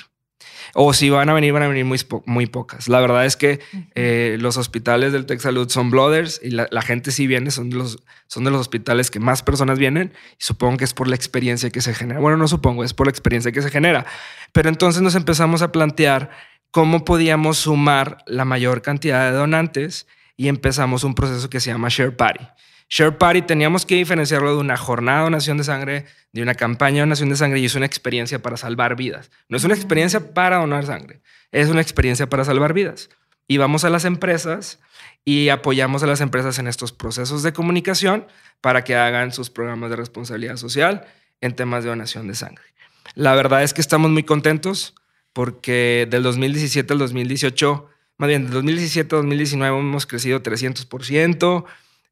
O 0.73 0.93
si 0.93 1.11
van 1.11 1.29
a 1.29 1.33
venir, 1.33 1.53
van 1.53 1.61
a 1.61 1.67
venir 1.67 1.85
muy, 1.85 1.99
muy 2.25 2.47
pocas. 2.47 2.89
La 2.89 2.99
verdad 2.99 3.23
es 3.23 3.37
que 3.37 3.59
eh, 3.93 4.37
los 4.39 4.57
hospitales 4.57 5.13
del 5.13 5.27
Tech 5.27 5.39
Salud 5.39 5.69
son 5.69 5.91
blooders 5.91 6.41
y 6.43 6.49
la, 6.49 6.81
gente 6.81 7.11
sí 7.11 7.27
viene, 7.27 7.51
son 7.51 7.69
de, 7.69 7.77
los, 7.77 7.99
son 8.27 8.45
de 8.45 8.51
los 8.51 8.59
hospitales 8.59 9.11
que 9.11 9.19
más 9.19 9.43
personas 9.43 9.77
vienen 9.77 10.11
y 10.31 10.43
supongo 10.43 10.77
que 10.77 10.85
es 10.85 10.95
por 10.95 11.07
la 11.07 11.15
experiencia 11.15 11.69
que 11.69 11.81
se 11.81 11.93
genera. 11.93 12.19
Bueno, 12.19 12.37
no 12.37 12.47
supongo, 12.47 12.83
es 12.83 12.95
por 12.95 13.05
la 13.05 13.11
experiencia 13.11 13.51
que 13.51 13.61
se 13.61 13.69
genera. 13.69 14.07
Pero 14.53 14.69
entonces 14.69 15.03
nos 15.03 15.13
empezamos 15.13 15.61
a 15.61 15.71
plantear 15.71 16.31
cómo 16.71 17.05
podíamos 17.05 17.59
sumar 17.59 18.17
la 18.25 18.43
mayor 18.43 18.81
cantidad 18.81 19.29
de 19.29 19.37
donantes 19.37 20.07
y 20.35 20.47
empezamos 20.47 21.03
un 21.03 21.13
proceso 21.13 21.47
que 21.47 21.59
se 21.59 21.69
llama 21.69 21.89
Share 21.89 22.17
Party. 22.17 22.45
Share 22.89 23.17
Party 23.17 23.41
teníamos 23.41 23.85
que 23.85 23.95
diferenciarlo 23.95 24.51
de 24.51 24.57
una 24.59 24.77
jornada 24.77 25.19
de 25.19 25.23
donación 25.25 25.57
de 25.57 25.63
sangre, 25.63 26.05
de 26.31 26.41
una 26.41 26.53
campaña 26.53 26.95
de 26.95 27.01
donación 27.01 27.29
de 27.29 27.35
sangre 27.35 27.59
y 27.59 27.65
es 27.65 27.75
una 27.75 27.85
experiencia 27.85 28.39
para 28.41 28.57
salvar 28.57 28.95
vidas. 28.95 29.31
No 29.49 29.57
es 29.57 29.63
una 29.63 29.73
experiencia 29.73 30.33
para 30.33 30.57
donar 30.57 30.85
sangre, 30.85 31.21
es 31.51 31.69
una 31.69 31.81
experiencia 31.81 32.29
para 32.29 32.45
salvar 32.45 32.73
vidas. 32.73 33.09
Y 33.47 33.57
vamos 33.57 33.85
a 33.85 33.89
las 33.89 34.05
empresas 34.05 34.79
y 35.23 35.49
apoyamos 35.49 36.03
a 36.03 36.07
las 36.07 36.21
empresas 36.21 36.59
en 36.59 36.67
estos 36.67 36.91
procesos 36.91 37.43
de 37.43 37.53
comunicación 37.53 38.27
para 38.61 38.83
que 38.83 38.95
hagan 38.95 39.31
sus 39.31 39.49
programas 39.49 39.89
de 39.89 39.95
responsabilidad 39.95 40.57
social 40.57 41.05
en 41.41 41.55
temas 41.55 41.83
de 41.83 41.89
donación 41.89 42.27
de 42.27 42.35
sangre. 42.35 42.65
La 43.13 43.35
verdad 43.35 43.63
es 43.63 43.73
que 43.73 43.81
estamos 43.81 44.09
muy 44.09 44.23
contentos 44.23 44.95
porque 45.33 46.07
del 46.09 46.23
2017 46.23 46.93
al 46.93 46.99
2018, 46.99 47.89
más 48.17 48.29
bien 48.29 48.45
del 48.45 48.53
2017 48.53 49.15
al 49.15 49.21
2019 49.23 49.79
hemos 49.79 50.05
crecido 50.05 50.41
300%. 50.41 51.65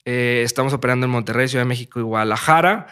Eh, 0.06 0.42
estamos 0.44 0.74
operando 0.74 1.06
en 1.06 1.12
Monterrey, 1.12 1.48
Ciudad 1.48 1.64
de 1.64 1.70
México 1.70 2.00
y 2.00 2.04
Guadalajara. 2.04 2.88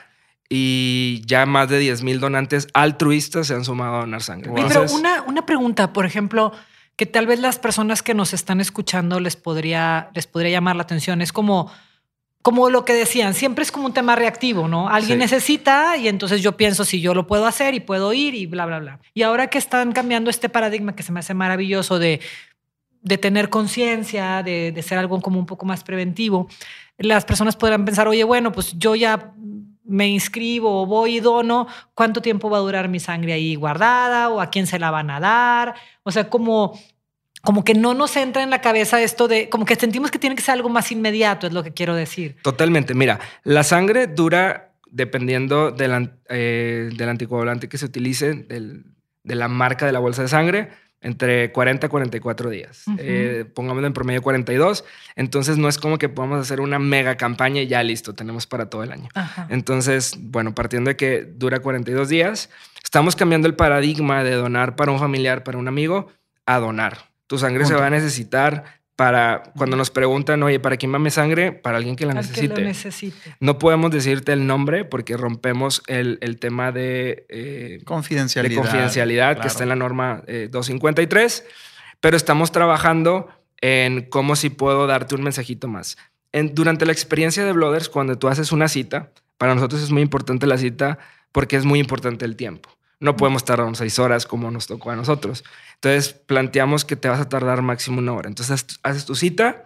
Y 0.50 1.22
ya 1.25 1.46
más 1.46 1.70
de 1.70 1.80
10 1.80 2.03
mil 2.03 2.20
donantes 2.20 2.68
altruistas 2.74 3.48
se 3.48 3.53
han 3.53 3.63
sumado 3.63 3.96
a 3.96 4.00
donar 4.01 4.22
sangre. 4.22 4.51
Pero 4.53 4.86
una, 4.91 5.22
una 5.22 5.46
pregunta, 5.46 5.94
por 5.94 6.06
ejemplo, 6.06 6.51
que 6.98 7.06
tal 7.06 7.25
vez 7.25 7.39
las 7.39 7.58
personas 7.58 8.03
que 8.03 8.13
nos 8.13 8.34
están 8.34 8.60
escuchando 8.60 9.20
les 9.20 9.38
podría, 9.38 10.10
les 10.13 10.27
podría 10.27 10.51
llamar 10.51 10.75
la 10.75 10.84
atención. 10.84 11.22
Es 11.22 11.32
como, 11.32 11.72
como 12.41 12.70
lo 12.70 12.84
que 12.84 12.94
decían, 12.94 13.34
siempre 13.34 13.63
es 13.63 13.72
como 13.72 13.86
un 13.86 13.94
tema 13.94 14.15
reactivo, 14.15 14.68
¿no? 14.68 14.89
Alguien 14.89 15.20
necesita 15.20 15.96
y 15.96 16.10
entonces 16.10 16.41
yo 16.41 16.58
pienso 16.58 16.84
si 16.84 17.00
yo 17.00 17.13
lo 17.13 17.27
puedo 17.27 17.46
hacer 17.46 17.74
y 17.74 17.80
puedo 17.80 18.12
ir 18.12 18.36
y 18.36 18.46
bla, 18.46 18.65
bla, 18.65 18.80
bla. 18.80 19.00
Y 19.13 19.22
ahora 19.22 19.48
que 19.48 19.58
están 19.58 19.94
cambiando 19.94 20.30
este 20.30 20.50
paradigma 20.50 20.96
que 20.96 21.03
se 21.03 21.13
me 21.13 21.22
hace 21.22 21.34
maravilloso 21.34 21.98
de, 21.98 22.20
de 23.01 23.17
tener 23.17 23.50
conciencia, 23.50 24.43
de, 24.43 24.72
de, 24.72 24.81
ser 24.81 24.98
algo 24.98 25.22
como 25.22 25.39
un 25.39 25.46
poco 25.46 25.65
más 25.65 25.84
preventivo, 25.84 26.48
las 26.98 27.25
personas 27.25 27.55
podrán 27.55 27.86
pensar, 27.86 28.08
oye, 28.08 28.24
bueno, 28.24 28.51
pues 28.51 28.77
yo 28.77 28.96
ya 28.96 29.34
me 29.84 30.08
inscribo 30.08 30.81
o 30.81 30.86
voy 30.86 31.17
y 31.17 31.20
dono, 31.20 31.67
¿cuánto 31.93 32.22
tiempo 32.22 32.50
va 32.50 32.58
a 32.58 32.62
durar 32.62 32.89
mi 32.89 33.00
sangre 33.00 33.34
ahí 33.34 33.55
guardada 33.55 34.29
o 34.29 34.39
a 34.39 34.50
quién 34.50 34.67
se 34.67 34.79
la 34.79 34.91
van 34.91 35.10
a 35.10 35.20
dar? 35.20 35.75
O 36.03 36.12
sea, 36.12 36.29
como 36.29 36.79
como 37.41 37.63
que 37.63 37.74
no 37.74 37.93
nos 37.93 38.15
entra 38.17 38.43
en 38.43 38.50
la 38.50 38.62
cabeza 38.62 39.01
esto 39.01 39.27
de, 39.27 39.50
como 39.50 39.65
que 39.65 39.75
sentimos 39.75 40.12
que 40.12 40.20
tiene 40.20 40.36
que 40.36 40.43
ser 40.43 40.53
algo 40.53 40.70
más 40.70 40.91
inmediato, 40.91 41.48
es 41.48 41.53
lo 41.53 41.63
que 41.63 41.74
quiero 41.74 41.96
decir. 41.96 42.38
Totalmente. 42.43 42.93
Mira, 42.93 43.20
la 43.43 43.63
sangre 43.63 44.08
dura 44.08 44.74
dependiendo 44.91 45.72
del, 45.72 46.12
eh, 46.29 46.89
del 46.96 47.10
anticoagulante 47.10 47.67
que 47.67 47.77
se 47.77 47.86
utilice, 47.86 48.34
del, 48.34 48.86
de 49.24 49.36
la 49.36 49.48
marca 49.48 49.86
de 49.86 49.91
la 49.91 50.00
bolsa 50.00 50.22
de 50.22 50.27
sangre, 50.27 50.70
entre 51.01 51.51
40 51.51 51.88
a 51.88 51.89
44 51.89 52.50
días. 52.50 52.84
Eh, 52.98 53.46
pongámoslo 53.53 53.88
en 53.88 53.93
promedio 53.93 54.22
42. 54.22 54.86
Entonces 55.15 55.58
no 55.58 55.67
es 55.67 55.77
como 55.77 55.98
que 55.98 56.10
podamos 56.10 56.39
hacer 56.39 56.62
una 56.62 56.79
mega 56.79 57.17
campaña 57.17 57.62
y 57.62 57.67
ya 57.67 57.84
listo, 57.84 58.13
tenemos 58.13 58.48
para 58.48 58.70
todo 58.70 58.84
el 58.84 58.91
año. 58.91 59.10
Entonces, 59.50 60.15
bueno, 60.20 60.53
partiendo 60.53 60.89
de 60.89 60.96
que 60.96 61.24
dura 61.24 61.60
42 61.60 62.08
días, 62.08 62.50
estamos 62.84 63.15
cambiando 63.15 63.48
el 63.48 63.55
paradigma 63.55 64.24
de 64.24 64.36
donar 64.36 64.75
para 64.75 64.91
un 64.91 65.00
familiar, 65.00 65.43
para 65.43 65.58
un 65.58 65.67
amigo, 65.67 66.12
a 66.46 66.60
donar. 66.60 67.10
Tu 67.27 67.38
sangre 67.38 67.65
se 67.65 67.74
va 67.74 67.88
a 67.88 67.89
necesitar 67.89 68.80
para 69.01 69.41
cuando 69.58 69.75
nos 69.75 69.89
preguntan, 69.89 70.43
oye, 70.43 70.60
¿para 70.60 70.77
quién 70.77 70.93
va 70.93 71.00
mi 71.00 71.10
sangre? 71.10 71.51
Para 71.51 71.77
alguien 71.77 71.96
que 71.96 72.05
la 72.05 72.13
necesite. 72.13 72.62
necesite. 72.62 73.36
No 73.39 73.58
podemos 73.58 73.89
decirte 73.89 74.31
el 74.31 74.46
nombre 74.46 74.86
porque 74.86 75.17
rompemos 75.17 75.81
el, 75.88 76.20
tema 76.39 76.72
de 76.72 77.25
eh, 77.27 77.81
confidencialidad, 77.84 78.62
de 78.62 78.62
confidencialidad 78.62 79.39
que 79.39 79.48
está 79.48 79.63
en 79.63 79.70
la 79.70 79.75
norma 79.75 80.22
253, 80.27 81.39
eh, 81.39 81.51
pero 82.00 82.15
estamos 82.15 82.51
trabajando 82.51 83.27
en 83.60 84.03
cómo 84.03 84.36
si 84.36 84.51
puedo 84.51 84.86
darte 84.86 85.15
un 85.15 85.24
mensajito 85.24 85.67
más. 85.67 85.98
En, 86.31 86.53
durante 86.53 86.86
la 86.86 86.91
experiencia 86.91 87.43
de 87.43 87.53
Blooders, 87.53 87.89
cuando 87.89 88.20
tú 88.20 88.27
haces 88.27 88.51
una 88.51 88.67
cita, 88.67 89.10
para 89.39 89.55
nosotros 89.55 89.81
es 89.81 89.89
muy 89.89 90.03
importante 90.03 90.46
la 90.46 90.60
cita 90.60 91.00
porque 91.31 91.55
es 91.55 91.65
muy 91.65 91.79
importante 91.79 92.24
el 92.24 92.36
tiempo. 92.36 92.70
No 93.00 93.15
podemos 93.15 93.43
tardar 93.43 93.75
seis 93.75 93.98
horas 93.98 94.27
como 94.27 94.51
nos 94.51 94.67
tocó 94.67 94.91
a 94.91 94.96
nosotros. 94.96 95.43
Entonces 95.83 96.13
planteamos 96.13 96.85
que 96.85 96.95
te 96.95 97.09
vas 97.09 97.19
a 97.19 97.27
tardar 97.27 97.63
máximo 97.63 97.97
una 97.97 98.13
hora. 98.13 98.29
Entonces 98.29 98.79
haces 98.83 99.05
tu 99.05 99.15
cita, 99.15 99.65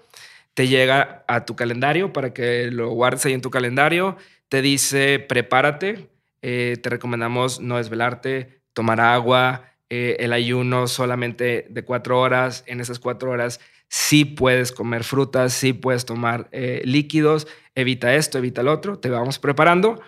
te 0.53 0.69
llega 0.69 1.25
a 1.27 1.43
tu 1.43 1.57
calendario 1.57 2.13
para 2.13 2.33
que 2.33 2.71
lo 2.71 2.89
guardes 2.91 3.25
ahí 3.25 3.33
en 3.33 3.41
tu 3.41 3.49
calendario, 3.51 4.15
te 4.47 4.61
dice 4.61 5.19
prepárate, 5.19 6.07
eh, 6.41 6.77
te 6.81 6.89
recomendamos 6.89 7.59
no 7.59 7.75
desvelarte, 7.75 8.61
tomar 8.71 9.01
agua, 9.01 9.65
eh, 9.89 10.15
el 10.19 10.31
ayuno 10.31 10.87
solamente 10.87 11.67
de 11.69 11.83
cuatro 11.83 12.17
horas. 12.17 12.63
En 12.65 12.79
esas 12.79 12.99
cuatro 12.99 13.31
horas 13.31 13.59
sí 13.89 14.23
puedes 14.23 14.71
comer 14.71 15.03
frutas, 15.03 15.51
sí 15.51 15.73
puedes 15.73 16.05
tomar 16.05 16.47
eh, 16.53 16.81
líquidos, 16.85 17.45
evita 17.75 18.15
esto, 18.15 18.37
evita 18.37 18.61
el 18.61 18.69
otro, 18.69 18.99
te 18.99 19.09
vamos 19.09 19.37
preparando. 19.37 20.01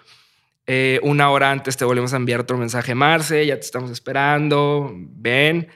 una 1.01 1.29
hora 1.31 1.51
antes 1.51 1.75
te 1.75 1.83
volvemos 1.83 2.13
a 2.13 2.15
enviar 2.15 2.39
otro 2.39 2.57
mensaje, 2.57 2.95
Marce, 2.95 3.45
ya 3.45 3.55
te 3.55 3.65
estamos 3.65 3.91
esperando, 3.91 4.93
ven. 4.95 5.67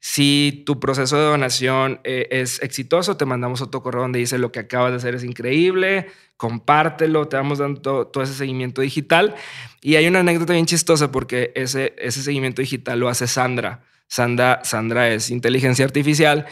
Si 0.00 0.62
tu 0.64 0.78
proceso 0.78 1.16
de 1.16 1.24
donación 1.24 2.00
eh, 2.04 2.28
es 2.30 2.62
exitoso, 2.62 3.16
te 3.16 3.24
mandamos 3.24 3.60
otro 3.62 3.82
correo 3.82 4.02
donde 4.02 4.20
dice 4.20 4.38
lo 4.38 4.52
que 4.52 4.60
acabas 4.60 4.92
de 4.92 4.98
hacer 4.98 5.16
es 5.16 5.24
increíble, 5.24 6.06
compártelo, 6.36 7.26
te 7.26 7.36
vamos 7.36 7.58
dando 7.58 8.06
todo, 8.06 8.22
ese 8.22 8.34
seguimiento 8.34 8.80
digital. 8.80 9.34
Y 9.80 9.96
hay 9.96 10.06
una 10.06 10.20
anécdota 10.20 10.52
bien 10.52 10.66
chistosa 10.66 11.10
porque 11.10 11.52
ese, 11.56 11.94
ese 11.98 12.22
seguimiento 12.22 12.62
digital 12.62 13.00
lo 13.00 13.08
hace 13.08 13.26
Sandra. 13.26 13.82
Sandra, 14.06 14.60
Sandra 14.64 15.10
es 15.10 15.30
inteligencia 15.30 15.84
artificial 15.84 16.46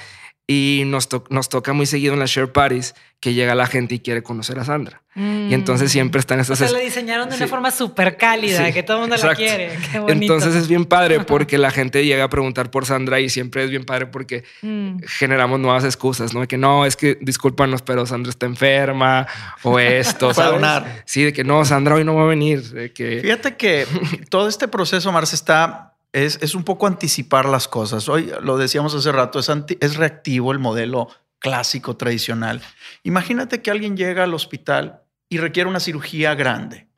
y 0.49 0.85
nos, 0.87 1.09
nos 1.29 1.49
toca 1.49 1.73
muy 1.73 1.87
seguido 1.87 2.15
en 2.15 2.21
las 2.21 2.31
share 2.31 2.53
parties 2.53 2.95
que 3.19 3.35
llega 3.35 3.55
la 3.57 3.67
gente 3.67 3.97
y 3.97 4.01
quiere 4.01 4.23
conocer 4.23 4.59
a 4.61 4.65
Sandra. 4.65 5.03
Y 5.17 5.55
entonces 5.55 5.89
mm. 5.89 5.93
siempre 5.93 6.21
están 6.21 6.39
estas... 6.39 6.61
O 6.61 6.65
sea, 6.65 6.71
la 6.71 6.85
diseñaron 6.85 7.29
de 7.31 7.37
una 7.37 7.49
forma 7.49 7.71
súper 7.71 8.17
cálida, 8.19 8.71
que 8.71 8.83
todo 8.83 8.99
el 8.99 9.09
mundo 9.09 9.17
la 9.17 9.35
quiere. 9.35 9.77
Qué 9.91 9.99
bonito. 9.99 10.35
Entonces 10.35 10.55
es 10.55 10.69
bien 10.69 10.85
padre 10.85 11.21
porque 11.21 11.57
la 11.57 11.71
gente 11.71 12.05
llega 12.05 12.25
a 12.25 12.29
preguntar 12.29 12.71
por 12.71 12.85
Sandra 12.85 13.19
y 13.19 13.31
siempre 13.31 13.65
es 13.65 13.71
bien 13.71 13.85
padre 13.85 14.07
porque 14.07 14.45
mm. 14.63 14.99
generamos 15.07 15.59
nuevas 15.59 15.85
excusas, 15.85 16.35
¿no? 16.35 16.43
De 16.43 16.47
que 16.47 16.59
no, 16.59 16.85
es 16.85 16.97
que 16.97 17.19
discúlpanos, 17.21 17.83
pero 17.83 18.05
Sandra 18.07 18.31
está 18.31 18.47
enferma 18.47 19.27
o 19.63 19.79
esto, 19.81 20.35
¿sabes? 20.35 20.63
Sí, 21.07 21.25
de 21.25 21.33
que 21.33 21.43
no, 21.43 21.65
Sandra 21.65 21.95
hoy 21.97 22.05
no 22.05 22.15
va 22.15 22.23
a 22.25 22.27
venir. 22.27 22.63
De 22.63 22.93
que... 22.93 23.21
Fíjate 23.23 23.57
que 23.57 23.87
todo 24.29 24.49
este 24.49 24.69
proceso, 24.69 25.11
Marce, 25.11 25.35
está 25.35 25.96
es, 26.13 26.55
un 26.55 26.65
poco 26.65 26.87
anticipar 26.87 27.47
las 27.47 27.69
cosas. 27.69 28.09
Hoy 28.09 28.33
lo 28.43 28.57
decíamos 28.57 28.95
hace 28.95 29.13
rato, 29.13 29.39
es, 29.39 29.51
es 29.81 29.97
reactivo 29.97 30.53
el 30.53 30.59
modelo 30.59 31.09
clásico, 31.39 31.97
tradicional. 31.97 32.63
Imagínate 33.03 33.63
que 33.63 33.71
alguien 33.71 33.97
llega 33.97 34.25
al 34.25 34.35
hospital 34.35 35.03
y 35.29 35.39
requiere 35.39 35.69
una 35.69 35.81
cirugía 35.81 36.35
grande, 36.35 36.89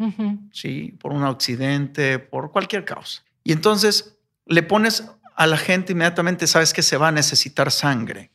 ¿sí? 0.53 0.97
Por 1.00 1.12
un 1.12 1.25
accidente, 1.25 2.19
por 2.19 2.53
cualquier 2.53 2.85
causa. 2.85 3.25
Y 3.43 3.53
entonces 3.53 4.19
le 4.47 4.62
pones 4.62 5.05
a 5.35 5.47
la 5.47 5.57
gente 5.57 5.93
inmediatamente, 5.93 6.47
sabes 6.47 6.73
que 6.73 6.83
se 6.83 6.97
va 6.97 7.09
a 7.09 7.12
necesitar 7.12 7.71
sangre. 7.71 8.31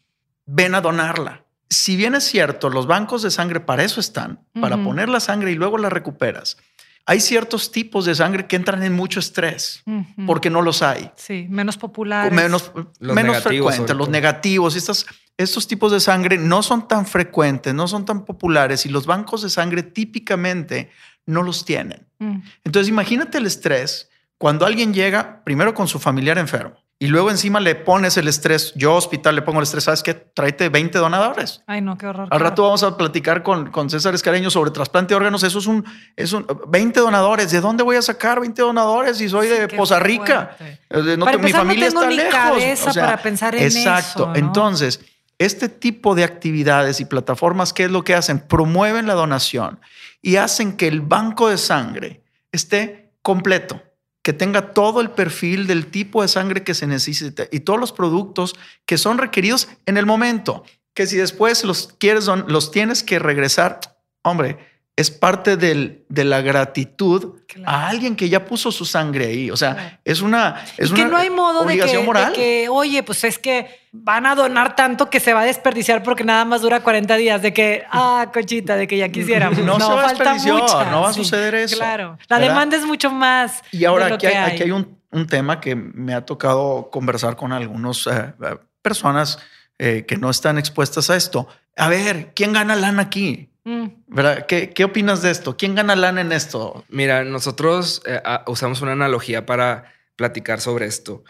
Ven 0.45 0.73
a 0.75 0.81
donarla. 0.81 1.45
Si 1.69 1.95
bien 1.95 2.15
es 2.15 2.23
cierto, 2.23 2.69
los 2.69 2.87
bancos 2.87 3.21
de 3.21 3.31
sangre 3.31 3.59
para 3.59 3.83
eso 3.83 3.99
están, 3.99 4.45
para 4.59 4.77
poner 4.83 5.09
la 5.09 5.19
sangre 5.19 5.51
y 5.51 5.55
luego 5.55 5.77
la 5.77 5.89
recuperas 5.89 6.57
hay 7.05 7.19
ciertos 7.19 7.71
tipos 7.71 8.05
de 8.05 8.15
sangre 8.15 8.47
que 8.47 8.55
entran 8.55 8.81
en 8.83 8.93
mucho 8.93 9.19
estrés 9.19 9.83
porque 10.25 10.49
no 10.49 10.61
los 10.61 10.81
hay. 10.81 11.11
Sí, 11.15 11.47
menos 11.49 11.77
populares. 11.77 12.31
menos, 12.31 12.71
menos 12.99 13.43
frecuentes, 13.43 13.95
los 13.95 14.09
negativos. 14.09 14.75
Estas, 14.75 15.05
estos 15.37 15.67
tipos 15.67 15.91
de 15.91 15.99
sangre 15.99 16.37
no 16.37 16.63
son 16.63 16.87
tan 16.87 17.05
frecuentes, 17.05 17.73
no 17.73 17.87
son 17.87 18.05
tan 18.05 18.23
populares 18.23 18.85
y 18.85 18.89
los 18.89 19.05
bancos 19.05 19.41
de 19.41 19.49
sangre 19.49 19.83
típicamente 19.83 20.91
no 21.25 21.43
los 21.43 21.65
tienen. 21.65 22.07
Mm. 22.19 22.39
Entonces 22.63 22.87
imagínate 22.89 23.37
el 23.37 23.47
estrés 23.47 24.09
cuando 24.37 24.65
alguien 24.65 24.93
llega 24.93 25.43
primero 25.43 25.73
con 25.73 25.87
su 25.87 25.99
familiar 25.99 26.37
enfermo 26.37 26.82
y 27.03 27.07
luego 27.07 27.29
encima 27.29 27.59
le 27.59 27.75
pones 27.75 28.15
el 28.15 28.29
estrés. 28.29 28.71
Yo, 28.75 28.95
hospital, 28.95 29.35
le 29.35 29.41
pongo 29.41 29.59
el 29.59 29.63
estrés. 29.63 29.83
¿Sabes 29.83 30.01
qué? 30.01 30.13
Tráete 30.13 30.69
20 30.69 30.99
donadores. 30.99 31.61
Ay, 31.67 31.81
no, 31.81 31.97
qué 31.97 32.07
horror. 32.07 32.29
Al 32.31 32.39
rato 32.39 32.63
vamos 32.63 32.81
a 32.81 32.95
platicar 32.95 33.43
con, 33.43 33.71
con 33.71 33.89
César 33.89 34.15
Escareño 34.15 34.49
sobre 34.49 34.71
trasplante 34.71 35.09
de 35.13 35.17
órganos. 35.17 35.43
Eso 35.43 35.59
es 35.59 35.67
un, 35.67 35.83
es 36.15 36.31
un 36.31 36.47
20 36.69 37.01
donadores. 37.01 37.51
¿De 37.51 37.59
dónde 37.59 37.83
voy 37.83 37.97
a 37.97 38.01
sacar 38.01 38.39
20 38.39 38.61
donadores 38.61 39.17
si 39.17 39.27
soy 39.27 39.49
de 39.49 39.67
Poza 39.67 39.99
Rica? 39.99 40.55
Eh, 40.89 41.17
no, 41.17 41.25
mi 41.39 41.51
familia 41.51 41.89
no 41.89 41.99
tengo 41.99 42.21
está 42.21 42.51
mi 42.51 42.61
lejos. 42.61 42.95
para 42.95 43.17
pensar 43.17 43.53
en 43.53 43.63
exacto. 43.63 44.31
Entonces, 44.33 45.01
este 45.39 45.67
tipo 45.67 46.15
de 46.15 46.23
actividades 46.23 47.01
y 47.01 47.05
plataformas, 47.05 47.73
¿qué 47.73 47.83
es 47.83 47.91
lo 47.91 48.05
que 48.05 48.15
hacen? 48.15 48.39
Promueven 48.39 49.07
la 49.07 49.15
donación 49.15 49.81
y 50.21 50.37
hacen 50.37 50.77
que 50.77 50.87
el 50.87 51.01
banco 51.01 51.49
de 51.49 51.57
sangre 51.57 52.23
esté 52.53 53.11
completo 53.21 53.81
que 54.23 54.33
tenga 54.33 54.73
todo 54.73 55.01
el 55.01 55.11
perfil 55.11 55.67
del 55.67 55.87
tipo 55.87 56.21
de 56.21 56.29
sangre 56.29 56.63
que 56.63 56.73
se 56.73 56.87
necesita 56.87 57.43
y 57.51 57.59
todos 57.59 57.79
los 57.79 57.91
productos 57.91 58.55
que 58.85 58.97
son 58.97 59.17
requeridos 59.17 59.67
en 59.85 59.97
el 59.97 60.05
momento. 60.05 60.63
Que 60.95 61.05
si 61.05 61.17
después 61.17 61.63
los 61.63 61.93
quieres, 61.99 62.27
los 62.47 62.71
tienes 62.71 63.03
que 63.03 63.19
regresar, 63.19 63.79
hombre, 64.23 64.57
es 64.95 65.09
parte 65.09 65.57
del, 65.57 66.05
de 66.07 66.23
la 66.23 66.41
gratitud 66.41 67.39
a 67.65 67.89
alguien 67.89 68.15
que 68.15 68.29
ya 68.29 68.45
puso 68.45 68.71
su 68.71 68.85
sangre 68.85 69.25
ahí. 69.25 69.49
O 69.49 69.57
sea, 69.57 69.99
es 70.05 70.21
una, 70.21 70.63
es 70.77 70.91
que 70.91 71.05
no 71.05 71.17
hay 71.17 71.31
modo 71.31 71.65
de 71.65 71.79
que, 71.79 71.99
moral. 71.99 72.31
De 72.31 72.33
que, 72.33 72.69
oye, 72.69 73.01
pues 73.01 73.23
es 73.23 73.39
que 73.39 73.81
van 73.91 74.27
a 74.27 74.35
donar 74.35 74.75
tanto 74.75 75.09
que 75.09 75.19
se 75.19 75.33
va 75.33 75.41
a 75.41 75.45
desperdiciar 75.45 76.03
porque 76.03 76.23
nada 76.23 76.45
más 76.45 76.61
dura 76.61 76.81
40 76.81 77.15
días. 77.15 77.41
De 77.41 77.53
que, 77.53 77.83
ah, 77.91 78.29
cochita, 78.31 78.75
de 78.75 78.87
que 78.87 78.97
ya 78.97 79.09
quisiéramos. 79.09 79.57
No, 79.59 79.79
no 79.79 79.87
se 79.87 79.93
va 79.95 80.03
falta 80.09 80.35
mucho. 80.35 80.85
No 80.85 81.01
va 81.01 81.09
a 81.09 81.13
suceder 81.13 81.55
eso. 81.55 81.77
Claro. 81.77 82.19
La 82.27 82.37
demanda 82.37 82.77
es 82.77 82.85
mucho 82.85 83.09
más. 83.11 83.63
Y 83.71 83.85
ahora 83.85 84.13
aquí, 84.13 84.27
hay, 84.27 84.35
aquí 84.35 84.63
hay 84.63 84.71
un, 84.71 84.95
un, 85.11 85.25
tema 85.25 85.59
que 85.59 85.75
me 85.75 86.13
ha 86.13 86.23
tocado 86.23 86.89
conversar 86.91 87.35
con 87.35 87.51
algunas 87.51 88.05
eh, 88.05 88.33
eh, 88.43 88.57
personas 88.83 89.39
eh, 89.79 90.05
que 90.07 90.17
no 90.17 90.29
están 90.29 90.59
expuestas 90.59 91.09
a 91.09 91.15
esto. 91.15 91.47
A 91.75 91.89
ver, 91.89 92.33
¿quién 92.35 92.53
gana 92.53 92.75
lana 92.75 93.01
aquí? 93.01 93.49
Mm. 93.65 93.87
¿Verdad? 94.07 94.45
¿Qué, 94.45 94.83
opinas 94.83 95.21
de 95.21 95.31
esto? 95.31 95.55
¿Quién 95.57 95.75
gana 95.75 95.95
lana 95.95 96.21
en 96.21 96.31
esto? 96.31 96.83
Mira, 96.89 97.23
nosotros 97.23 98.01
eh, 98.05 98.21
usamos 98.47 98.81
una 98.81 98.91
analogía 98.91 99.45
para 99.45 99.93
platicar 100.15 100.59
sobre 100.59 100.85
esto. 100.85 101.23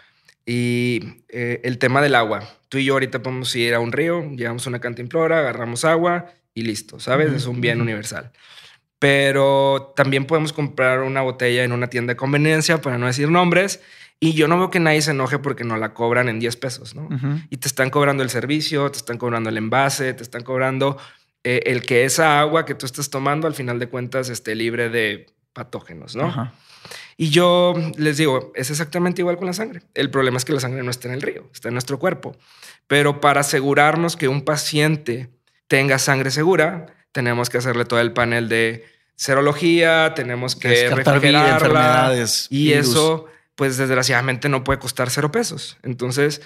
Y 0.46 1.22
eh, 1.28 1.60
el 1.64 1.78
tema 1.78 2.02
del 2.02 2.14
agua. 2.14 2.48
Tú 2.68 2.78
y 2.78 2.84
yo 2.84 2.94
ahorita 2.94 3.22
podemos 3.22 3.54
ir 3.56 3.74
a 3.74 3.80
un 3.80 3.92
río, 3.92 4.30
llevamos 4.32 4.66
una 4.66 4.80
cantimplora, 4.80 5.38
agarramos 5.38 5.84
agua 5.84 6.26
y 6.52 6.62
listo, 6.62 7.00
¿sabes? 7.00 7.32
Es 7.32 7.46
un 7.46 7.60
bien 7.60 7.80
universal. 7.80 8.32
Pero 8.98 9.92
también 9.96 10.26
podemos 10.26 10.52
comprar 10.52 11.00
una 11.00 11.22
botella 11.22 11.64
en 11.64 11.72
una 11.72 11.88
tienda 11.88 12.12
de 12.12 12.16
conveniencia, 12.16 12.80
para 12.80 12.98
no 12.98 13.06
decir 13.06 13.30
nombres, 13.30 13.80
y 14.20 14.32
yo 14.32 14.48
no 14.48 14.58
veo 14.58 14.70
que 14.70 14.80
nadie 14.80 15.02
se 15.02 15.10
enoje 15.10 15.38
porque 15.38 15.64
no 15.64 15.76
la 15.76 15.94
cobran 15.94 16.28
en 16.28 16.40
10 16.40 16.56
pesos, 16.56 16.94
¿no? 16.94 17.08
Y 17.50 17.56
te 17.58 17.68
están 17.68 17.90
cobrando 17.90 18.22
el 18.22 18.30
servicio, 18.30 18.90
te 18.90 18.98
están 18.98 19.18
cobrando 19.18 19.50
el 19.50 19.56
envase, 19.56 20.14
te 20.14 20.22
están 20.22 20.42
cobrando 20.42 20.96
eh, 21.44 21.62
el 21.66 21.82
que 21.82 22.04
esa 22.04 22.40
agua 22.40 22.64
que 22.64 22.74
tú 22.74 22.86
estás 22.86 23.10
tomando 23.10 23.46
al 23.46 23.54
final 23.54 23.78
de 23.78 23.88
cuentas 23.88 24.30
esté 24.30 24.54
libre 24.54 24.88
de 24.88 25.26
patógenos, 25.52 26.16
¿no? 26.16 26.52
Y 27.16 27.30
yo 27.30 27.74
les 27.96 28.16
digo, 28.16 28.52
es 28.54 28.70
exactamente 28.70 29.22
igual 29.22 29.36
con 29.36 29.46
la 29.46 29.52
sangre. 29.52 29.82
El 29.94 30.10
problema 30.10 30.36
es 30.36 30.44
que 30.44 30.52
la 30.52 30.60
sangre 30.60 30.82
no 30.82 30.90
está 30.90 31.08
en 31.08 31.14
el 31.14 31.22
río, 31.22 31.48
está 31.52 31.68
en 31.68 31.74
nuestro 31.74 31.98
cuerpo. 31.98 32.36
Pero 32.86 33.20
para 33.20 33.40
asegurarnos 33.40 34.16
que 34.16 34.26
un 34.26 34.42
paciente 34.42 35.30
tenga 35.68 35.98
sangre 35.98 36.30
segura, 36.30 36.86
tenemos 37.12 37.50
que 37.50 37.58
hacerle 37.58 37.84
todo 37.84 38.00
el 38.00 38.12
panel 38.12 38.48
de 38.48 38.84
serología, 39.14 40.12
tenemos 40.14 40.56
que 40.56 40.68
Descartar 40.68 41.20
vida, 41.20 41.50
enfermedades, 41.50 42.48
y 42.50 42.70
virus. 42.70 42.88
eso, 42.88 43.26
pues 43.54 43.76
desgraciadamente 43.76 44.48
no 44.48 44.64
puede 44.64 44.78
costar 44.78 45.10
cero 45.10 45.30
pesos. 45.30 45.78
Entonces, 45.82 46.42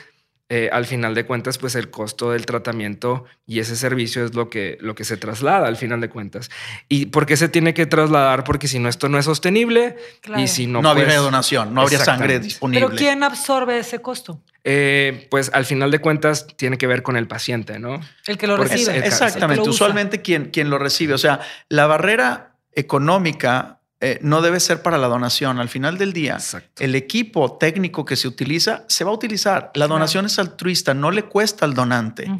eh, 0.51 0.71
al 0.73 0.87
final 0.87 1.15
de 1.15 1.27
cuentas, 1.27 1.59
pues 1.59 1.75
el 1.75 1.91
costo 1.91 2.31
del 2.31 2.47
tratamiento 2.47 3.27
y 3.47 3.59
ese 3.59 3.77
servicio 3.77 4.25
es 4.25 4.35
lo 4.35 4.49
que, 4.49 4.79
lo 4.81 4.95
que 4.95 5.05
se 5.05 5.19
traslada 5.19 5.69
al 5.69 5.77
final 5.77 6.01
de 6.01 6.09
cuentas. 6.09 6.51
¿Y 6.89 7.07
por 7.07 7.27
qué 7.27 7.37
se 7.37 7.51
tiene 7.51 7.75
que 7.75 7.85
trasladar? 7.85 8.45
Porque 8.45 8.67
si 8.67 8.79
no, 8.79 8.89
esto 8.89 9.11
no 9.11 9.19
es 9.19 9.27
sostenible 9.27 9.97
Claro. 10.23 10.41
y 10.43 10.49
si 10.49 10.67
no, 10.67 10.81
No, 10.81 10.89
habría 10.91 11.05
pues, 11.07 11.19
donación, 11.19 11.75
no 11.75 11.83
habría 11.83 11.99
sangre 12.03 12.39
disponible. 12.41 12.87
Pero 12.87 12.97
¿quién 12.97 13.23
absorbe 13.23 13.79
ese 13.79 14.01
costo? 14.01 14.41
eh, 14.71 15.27
pues 15.31 15.51
al 15.55 15.65
final 15.65 15.91
de 15.91 15.99
cuentas 16.01 16.47
tiene 16.57 16.77
que 16.77 16.87
ver 16.87 17.03
con 17.03 17.17
el 17.17 17.27
paciente, 17.27 17.79
¿no? 17.79 18.01
El 18.27 18.37
que 18.37 18.47
lo 18.47 18.57
Porque 18.57 18.73
recibe. 18.75 18.97
es- 18.97 19.03
que 19.03 19.09
Exactamente, 19.09 19.65
lo 19.65 19.71
usualmente 19.71 20.21
quien, 20.21 20.47
quien 20.51 20.69
lo 20.69 20.79
recibe. 20.79 21.15
O 21.15 21.19
sea, 21.19 21.41
la 21.71 21.87
barrera 21.87 22.53
económica 22.75 23.78
eh, 24.01 24.19
no 24.23 24.43
debe 24.43 24.61
ser 24.61 24.83
para 24.83 24.97
la 24.99 25.09
donación. 25.09 25.59
Al 25.59 25.69
final 25.69 25.99
del 25.99 26.13
día, 26.13 26.35
Exacto. 26.35 26.85
el 26.85 26.95
equipo 26.95 27.59
técnico 27.59 28.05
que 28.05 28.15
se 28.17 28.29
utiliza 28.29 28.85
se 28.89 29.03
va 29.05 29.11
a 29.11 29.15
utilizar. 29.15 29.63
La 29.65 29.71
Claro. 29.73 29.95
donación 29.95 30.25
es 30.27 30.39
altruista, 30.39 30.95
no 30.95 31.11
le 31.11 31.25
cuesta 31.25 31.65
al 31.65 31.75
donante. 31.75 32.31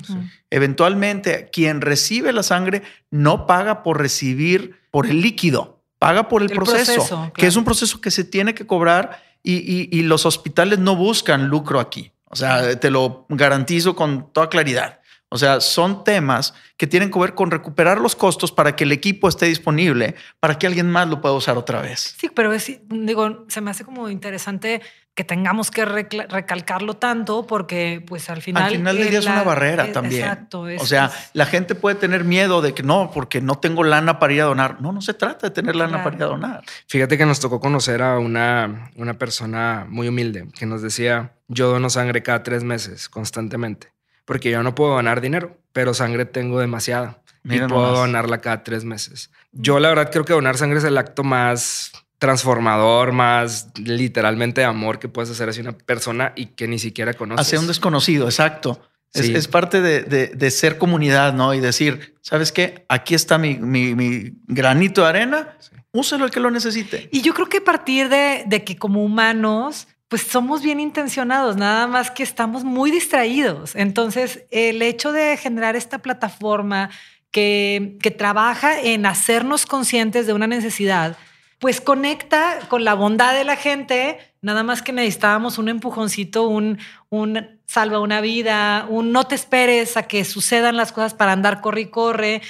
Eventualmente, 0.51 1.51
quien 1.53 1.81
recibe 1.81 2.33
la 2.33 2.43
sangre 2.43 2.83
no 3.11 3.47
paga 3.47 3.83
por 3.83 3.99
recibir 4.01 4.81
por 4.91 5.07
el 5.07 5.21
líquido, 5.21 5.83
paga 5.99 6.29
por 6.29 6.43
el, 6.43 6.51
El 6.51 6.57
proceso, 6.57 6.95
proceso, 6.95 7.33
que 7.35 7.47
es 7.47 7.57
un 7.57 7.65
proceso 7.65 8.01
que 8.01 8.11
se 8.11 8.25
tiene 8.25 8.55
que 8.55 8.67
cobrar 8.67 9.23
y, 9.43 9.55
y- 9.57 9.89
y 9.93 10.03
los 10.03 10.27
hospitales 10.27 10.79
no 10.79 10.97
buscan 10.97 11.49
lucro 11.49 11.81
aquí. 11.81 12.13
O 12.31 12.37
sea, 12.37 12.79
te 12.79 12.91
lo 12.91 13.25
garantizo 13.29 13.95
con 13.97 14.33
toda 14.33 14.49
claridad. 14.49 14.98
O 15.31 15.37
sea, 15.37 15.61
son 15.61 16.05
temas 16.05 16.55
que 16.79 16.87
tienen 16.87 17.11
que 17.11 17.19
ver 17.19 17.35
con 17.35 17.51
recuperar 17.51 18.01
los 18.01 18.17
costos 18.17 18.51
para 18.51 18.75
que 18.77 18.85
el 18.85 18.93
equipo 18.93 19.29
esté 19.29 19.47
disponible, 19.47 20.15
para 20.41 20.59
que 20.59 20.67
alguien 20.67 20.91
más 20.91 21.07
lo 21.09 21.21
pueda 21.21 21.35
usar 21.35 21.59
otra 21.59 21.83
vez. 21.83 22.15
Sí, 22.19 22.31
pero 22.35 22.53
es, 22.53 22.81
digo, 22.89 23.45
se 23.49 23.61
me 23.61 23.71
hace 23.71 23.85
como 23.85 24.09
interesante 24.09 24.81
que 25.15 25.25
tengamos 25.25 25.71
que 25.73 25.85
recalcarlo 25.85 26.95
tanto 26.95 27.45
porque 27.47 28.03
pues 28.07 28.31
al 28.31 28.41
final... 28.41 28.63
Al 28.63 28.71
final 28.77 28.97
del 28.97 29.11
día 29.11 29.19
es 29.19 29.25
la- 29.25 29.33
una 29.33 29.43
barrera 29.43 29.87
eh, 29.87 29.93
también. 29.93 30.23
Exacto. 30.23 30.69
es- 30.69 30.81
o 30.81 30.87
sea, 30.87 31.07
es- 31.07 31.31
la 31.35 31.45
gente 31.47 31.75
puede 31.75 31.97
tener 31.97 32.25
miedo 32.25 32.63
de 32.63 32.73
que 32.73 32.83
no, 32.85 33.11
porque 33.13 33.41
no 33.41 33.57
tengo 33.59 33.83
lana 33.83 34.19
para 34.21 34.33
ir 34.33 34.43
a 34.43 34.45
donar. 34.45 34.81
No, 34.81 34.93
no 34.93 35.01
se 35.03 35.15
trata 35.15 35.49
de 35.49 35.51
tener 35.55 35.75
lana 35.77 35.89
Claro. 35.95 36.05
para 36.05 36.17
ir 36.17 36.23
a 36.23 36.27
donar. 36.27 36.63
Fíjate 36.87 37.19
que 37.19 37.27
nos 37.27 37.41
tocó 37.41 37.59
conocer 37.61 38.01
a 38.01 38.19
una, 38.19 38.91
una 38.97 39.15
persona 39.15 39.85
muy 39.89 40.07
humilde 40.09 40.47
que 40.57 40.67
nos 40.67 40.83
decía, 40.83 41.33
yo 41.49 41.69
dono 41.69 41.91
sangre 41.91 42.23
cada 42.23 42.45
tres 42.45 42.63
meses 42.63 43.09
constantemente, 43.09 43.93
porque 44.29 44.51
yo 44.51 44.63
no 44.63 44.75
puedo 44.75 44.93
donar 44.93 45.21
dinero, 45.23 45.57
pero 45.73 45.95
sangre 45.95 46.27
tengo 46.27 46.61
demasiada 46.61 47.23
Mira 47.43 47.65
y 47.65 47.69
puedo 47.69 47.81
nomás. 47.87 47.99
donarla 48.01 48.41
cada 48.43 48.63
tres 48.63 48.85
meses. 48.85 49.31
Yo 49.53 49.81
la 49.81 49.89
verdad 49.89 50.11
creo 50.13 50.25
que 50.27 50.35
donar 50.35 50.59
sangre 50.59 50.79
es 50.79 50.85
el 50.85 50.99
acto 50.99 51.25
más 51.25 51.93
transformador, 52.19 53.13
más 53.13 53.69
literalmente 53.77 54.61
de 54.61 54.67
amor 54.67 54.99
que 54.99 55.09
puedes 55.09 55.31
hacer 55.31 55.49
hacia 55.49 55.63
una 55.63 55.73
persona 55.73 56.33
y 56.37 56.47
que 56.47 56.69
ni 56.69 56.79
siquiera 56.79 57.15
conoces. 57.15 57.47
Hacia 57.47 57.59
un 57.59 57.67
desconocido, 57.67 58.27
exacto. 58.27 58.81
Es, 59.15 59.25
Sí. 59.27 59.35
es 59.35 59.49
parte 59.49 59.81
de, 59.81 60.03
de- 60.03 60.27
de 60.29 60.51
ser 60.51 60.77
comunidad, 60.77 61.33
¿no? 61.33 61.55
Y 61.55 61.61
decir, 61.61 62.17
¿sabes 62.21 62.53
qué? 62.53 62.85
Aquí 62.91 63.15
está 63.15 63.39
mi, 63.39 63.55
mi- 63.57 63.95
mi 63.95 64.33
granito 64.47 65.01
de 65.03 65.09
arena, 65.09 65.57
úselo 65.93 66.27
el 66.27 66.31
que 66.31 66.41
lo 66.41 66.51
necesite. 66.51 67.09
Y 67.11 67.23
yo 67.23 67.33
creo 67.33 67.49
que 67.49 67.59
a 67.59 67.65
partir 67.65 68.11
de, 68.11 68.45
de 68.47 68.63
que 68.65 68.77
como 68.77 69.03
humanos, 69.03 69.89
pues 70.09 70.23
somos 70.23 70.63
bien 70.63 70.81
intencionados, 70.81 71.57
nada 71.57 71.87
más 71.87 72.11
que 72.11 72.23
estamos 72.23 72.65
muy 72.65 72.91
distraídos. 72.91 73.77
Entonces, 73.77 74.45
el 74.51 74.81
hecho 74.81 75.13
de 75.13 75.37
generar 75.37 75.77
esta 75.77 75.99
plataforma 75.99 76.91
que, 77.31 77.99
trabaja 78.17 78.81
en 78.81 79.05
hacernos 79.05 79.67
conscientes 79.67 80.27
de 80.27 80.33
una 80.33 80.47
necesidad, 80.47 81.17
pues 81.59 81.81
conecta 81.81 82.59
con 82.69 82.85
la 82.85 82.95
bondad 82.95 83.35
de 83.35 83.45
la 83.45 83.57
gente, 83.57 84.19
nada 84.41 84.63
más 84.63 84.81
que 84.81 84.93
necesitábamos 84.93 85.59
un 85.59 85.69
empujoncito, 85.69 86.49
un, 86.49 86.79
un 87.11 87.61
salva 87.67 88.01
una 88.01 88.21
vida, 88.23 88.87
un 88.89 89.13
no 89.13 89.25
te 89.25 89.35
esperes 89.35 89.97
a 89.97 90.05
que 90.05 90.25
sucedan 90.25 90.77
las 90.77 90.93
cosas 90.93 91.15
para 91.15 91.33
andar 91.33 91.61
corre 91.61 91.83
y 91.83 91.87
corre. 91.91 92.43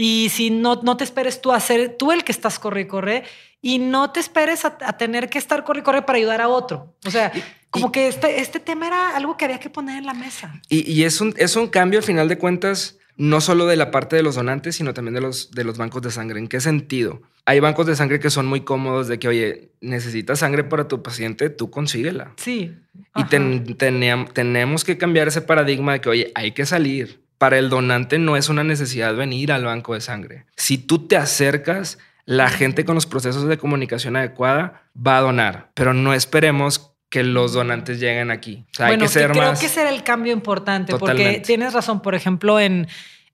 Y 0.00 0.28
si 0.30 0.50
no, 0.50 0.76
no 0.84 0.96
te 0.96 1.02
esperes 1.02 1.40
tú 1.40 1.50
a 1.50 1.58
ser 1.58 1.96
tú 1.98 2.12
el 2.12 2.22
que 2.22 2.30
estás 2.30 2.58
corre 2.60 2.82
y 2.82 2.86
corre 2.86 3.24
y 3.60 3.78
no 3.80 4.12
te 4.12 4.20
esperes 4.20 4.64
a, 4.64 4.78
a 4.80 4.96
tener 4.96 5.28
que 5.28 5.38
estar 5.38 5.64
corre 5.64 5.80
y 5.80 5.82
corre 5.82 6.02
para 6.02 6.18
ayudar 6.18 6.40
a 6.40 6.46
otro. 6.48 6.94
O 7.04 7.10
sea, 7.10 7.32
como 7.70 7.90
que 7.90 8.06
este, 8.06 8.40
este 8.40 8.60
tema 8.60 8.86
era 8.86 9.16
algo 9.16 9.36
que 9.36 9.44
había 9.46 9.58
que 9.58 9.70
poner 9.70 9.98
en 9.98 10.06
la 10.06 10.14
mesa. 10.14 10.54
Y, 10.68 10.88
y 10.90 11.02
es, 11.02 11.20
un, 11.20 11.34
es 11.36 11.56
un 11.56 11.66
cambio 11.66 11.98
al 11.98 12.04
final 12.04 12.28
de 12.28 12.38
cuentas, 12.38 12.96
no 13.16 13.40
solo 13.40 13.66
de 13.66 13.74
la 13.74 13.90
parte 13.90 14.14
de 14.14 14.22
los 14.22 14.36
donantes, 14.36 14.76
sino 14.76 14.94
también 14.94 15.14
de 15.14 15.20
los, 15.20 15.50
de 15.50 15.64
los 15.64 15.76
bancos 15.78 16.00
de 16.02 16.12
sangre. 16.12 16.38
¿En 16.38 16.46
qué 16.46 16.60
sentido? 16.60 17.20
Hay 17.44 17.58
bancos 17.58 17.86
de 17.86 17.96
sangre 17.96 18.20
que 18.20 18.30
son 18.30 18.46
muy 18.46 18.60
cómodos 18.60 19.08
de 19.08 19.18
que, 19.18 19.26
oye, 19.26 19.72
necesitas 19.80 20.38
sangre 20.38 20.62
para 20.62 20.86
tu 20.86 21.02
paciente, 21.02 21.50
tú 21.50 21.70
consíguela. 21.70 22.34
Sí. 22.36 22.72
Y 23.16 23.24
ten- 23.24 23.76
tenemos 24.32 24.84
que 24.84 24.96
cambiar 24.96 25.26
ese 25.26 25.42
paradigma 25.42 25.94
de 25.94 26.00
que, 26.00 26.08
oye, 26.08 26.32
hay 26.36 26.52
que 26.52 26.64
salir. 26.66 27.26
Para 27.38 27.58
el 27.58 27.70
donante 27.70 28.18
no 28.18 28.36
es 28.36 28.48
una 28.48 28.64
necesidad 28.64 29.14
venir 29.14 29.52
al 29.52 29.64
banco 29.64 29.94
de 29.94 30.00
sangre. 30.00 30.44
Si 30.56 30.76
tú 30.76 31.06
te 31.06 31.16
acercas, 31.16 31.98
la 32.24 32.48
gente 32.50 32.84
con 32.84 32.94
los 32.94 33.06
procesos 33.06 33.46
de 33.48 33.56
comunicación 33.56 34.16
adecuada 34.16 34.82
va 34.94 35.18
a 35.18 35.20
donar, 35.20 35.70
pero 35.74 35.94
no 35.94 36.12
esperemos 36.12 36.92
que 37.08 37.22
los 37.22 37.52
donantes 37.54 38.00
lleguen 38.00 38.30
aquí. 38.30 38.66
O 38.72 38.74
sea, 38.76 38.88
bueno, 38.88 39.04
hay 39.04 39.08
que 39.08 39.12
ser 39.12 39.30
creo 39.30 39.44
más... 39.44 39.60
que 39.60 39.66
ese 39.66 39.80
era 39.80 39.90
el 39.90 40.02
cambio 40.02 40.32
importante, 40.32 40.94
porque 40.96 41.40
tienes 41.44 41.72
razón, 41.72 42.02
por 42.02 42.14
ejemplo, 42.14 42.60
en, 42.60 42.86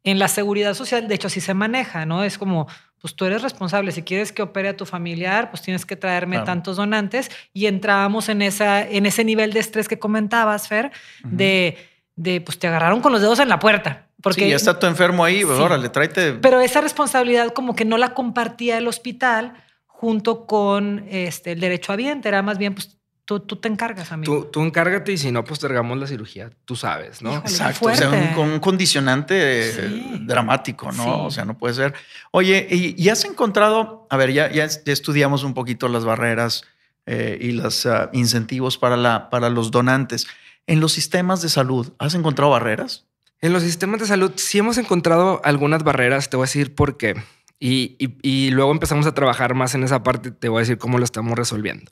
en 0.05 0.19
la 0.19 0.29
seguridad 0.29 0.75
social, 0.75 1.09
de 1.09 1.15
hecho, 1.17 1.27
así 1.27 1.41
se 1.41 1.55
maneja, 1.55 2.07
¿no? 2.07 2.23
Es 2.23 2.39
como, 2.39 2.69
pues 3.01 3.17
tú 3.17 3.25
eres 3.25 3.43
responsable, 3.43 3.91
si 3.91 4.03
quieres 4.03 4.33
que 4.33 4.43
opere 4.43 4.69
a 4.69 4.77
tu 4.77 4.87
familiar, 4.87 5.51
pues 5.51 5.63
tienes 5.63 5.85
que 5.85 5.97
traerme 5.97 6.37
Claro. 6.37 6.47
tantos 6.47 6.77
donantes 6.77 7.31
y 7.53 7.67
entrábamos 7.67 8.29
en, 8.29 8.43
esa, 8.43 8.83
en 8.89 9.07
ese 9.07 9.25
nivel 9.25 9.53
de 9.53 9.61
estrés 9.61 9.89
que 9.89 9.99
comentabas, 9.99 10.69
Fer, 10.69 10.93
de, 11.25 11.77
de, 12.17 12.41
pues 12.41 12.59
te 12.59 12.67
agarraron 12.69 13.01
con 13.01 13.13
los 13.13 13.21
dedos 13.21 13.39
en 13.41 13.49
la 13.49 13.59
puerta. 13.59 14.07
Porque 14.23 14.45
sí, 14.45 14.51
ya 14.51 14.57
está 14.57 14.79
tu 14.79 14.87
enfermo 14.87 15.25
ahí, 15.25 15.45
pues 15.45 15.59
Sí. 15.59 15.63
órale, 15.63 15.89
tráete. 15.91 16.33
Pero 16.35 16.61
esa 16.61 16.81
responsabilidad 16.81 17.53
como 17.53 17.75
que 17.75 17.85
no 17.85 17.99
la 17.99 18.15
compartía 18.15 18.79
el 18.79 18.87
hospital 18.89 19.55
junto 19.87 20.47
con 20.47 21.05
este, 21.11 21.53
el 21.53 21.61
derecho 21.61 21.93
habiente, 21.93 22.29
era 22.29 22.41
más 22.43 22.57
bien, 22.59 22.75
pues 22.75 22.97
tú, 23.27 23.41
tú 23.41 23.57
te 23.57 23.69
encargas, 23.69 24.13
amigo. 24.13 24.45
Tú, 24.45 24.51
tú 24.51 24.63
encárgate 24.63 25.13
y 25.13 25.19
si 25.19 25.31
no, 25.33 25.45
postergamos 25.45 25.99
la 25.99 26.07
cirugía. 26.07 26.51
Tú 26.65 26.77
sabes, 26.77 27.21
¿no? 27.23 27.33
Híjole. 27.33 27.49
Exacto, 27.51 27.87
o 27.89 27.95
sea, 27.95 28.11
un, 28.11 28.39
un 28.53 28.61
condicionante 28.61 29.73
Sí. 29.73 29.81
eh, 29.83 30.19
dramático, 30.23 30.91
¿no? 30.93 31.03
Sí. 31.05 31.11
O 31.13 31.31
sea, 31.31 31.45
no 31.45 31.59
puede 31.59 31.75
ser. 31.75 31.95
Oye, 32.31 32.67
¿y, 32.71 32.95
y 33.03 33.09
has 33.09 33.25
encontrado, 33.25 34.07
a 34.11 34.17
ver, 34.17 34.33
ya, 34.33 34.51
ya, 34.51 34.67
ya 34.67 34.93
estudiamos 34.93 35.43
un 35.45 35.55
poquito 35.55 35.89
las 35.89 36.05
barreras 36.05 36.65
eh, 37.07 37.37
y 37.41 37.53
los 37.53 37.85
ah, 37.87 38.09
incentivos 38.15 38.79
para, 38.79 38.97
la, 38.97 39.29
para 39.31 39.51
los 39.51 39.71
donantes. 39.71 40.27
En 40.67 40.81
los 40.81 40.93
sistemas 40.93 41.43
de 41.43 41.49
salud, 41.49 41.93
¿has 41.99 42.15
encontrado 42.15 42.51
barreras? 42.51 43.07
En 43.41 43.53
los 43.53 43.63
sistemas 43.63 44.01
de 44.01 44.07
salud 44.07 44.33
sí 44.37 44.59
hemos 44.59 44.79
encontrado 44.79 45.41
algunas 45.45 45.83
barreras, 45.85 46.31
te 46.31 46.37
voy 46.37 46.45
a 46.45 46.47
decir 46.49 46.75
por 46.75 46.97
qué. 46.97 47.15
Y, 47.61 47.97
y- 47.99 48.17
y 48.23 48.51
luego 48.51 48.73
empezamos 48.73 49.07
a 49.07 49.13
trabajar 49.15 49.55
más 49.55 49.75
en 49.75 49.85
esa 49.85 50.03
parte, 50.03 50.31
te 50.31 50.49
voy 50.49 50.59
a 50.59 50.61
decir 50.61 50.79
cómo 50.79 50.99
lo 50.99 51.05
estamos 51.05 51.37
resolviendo. 51.39 51.91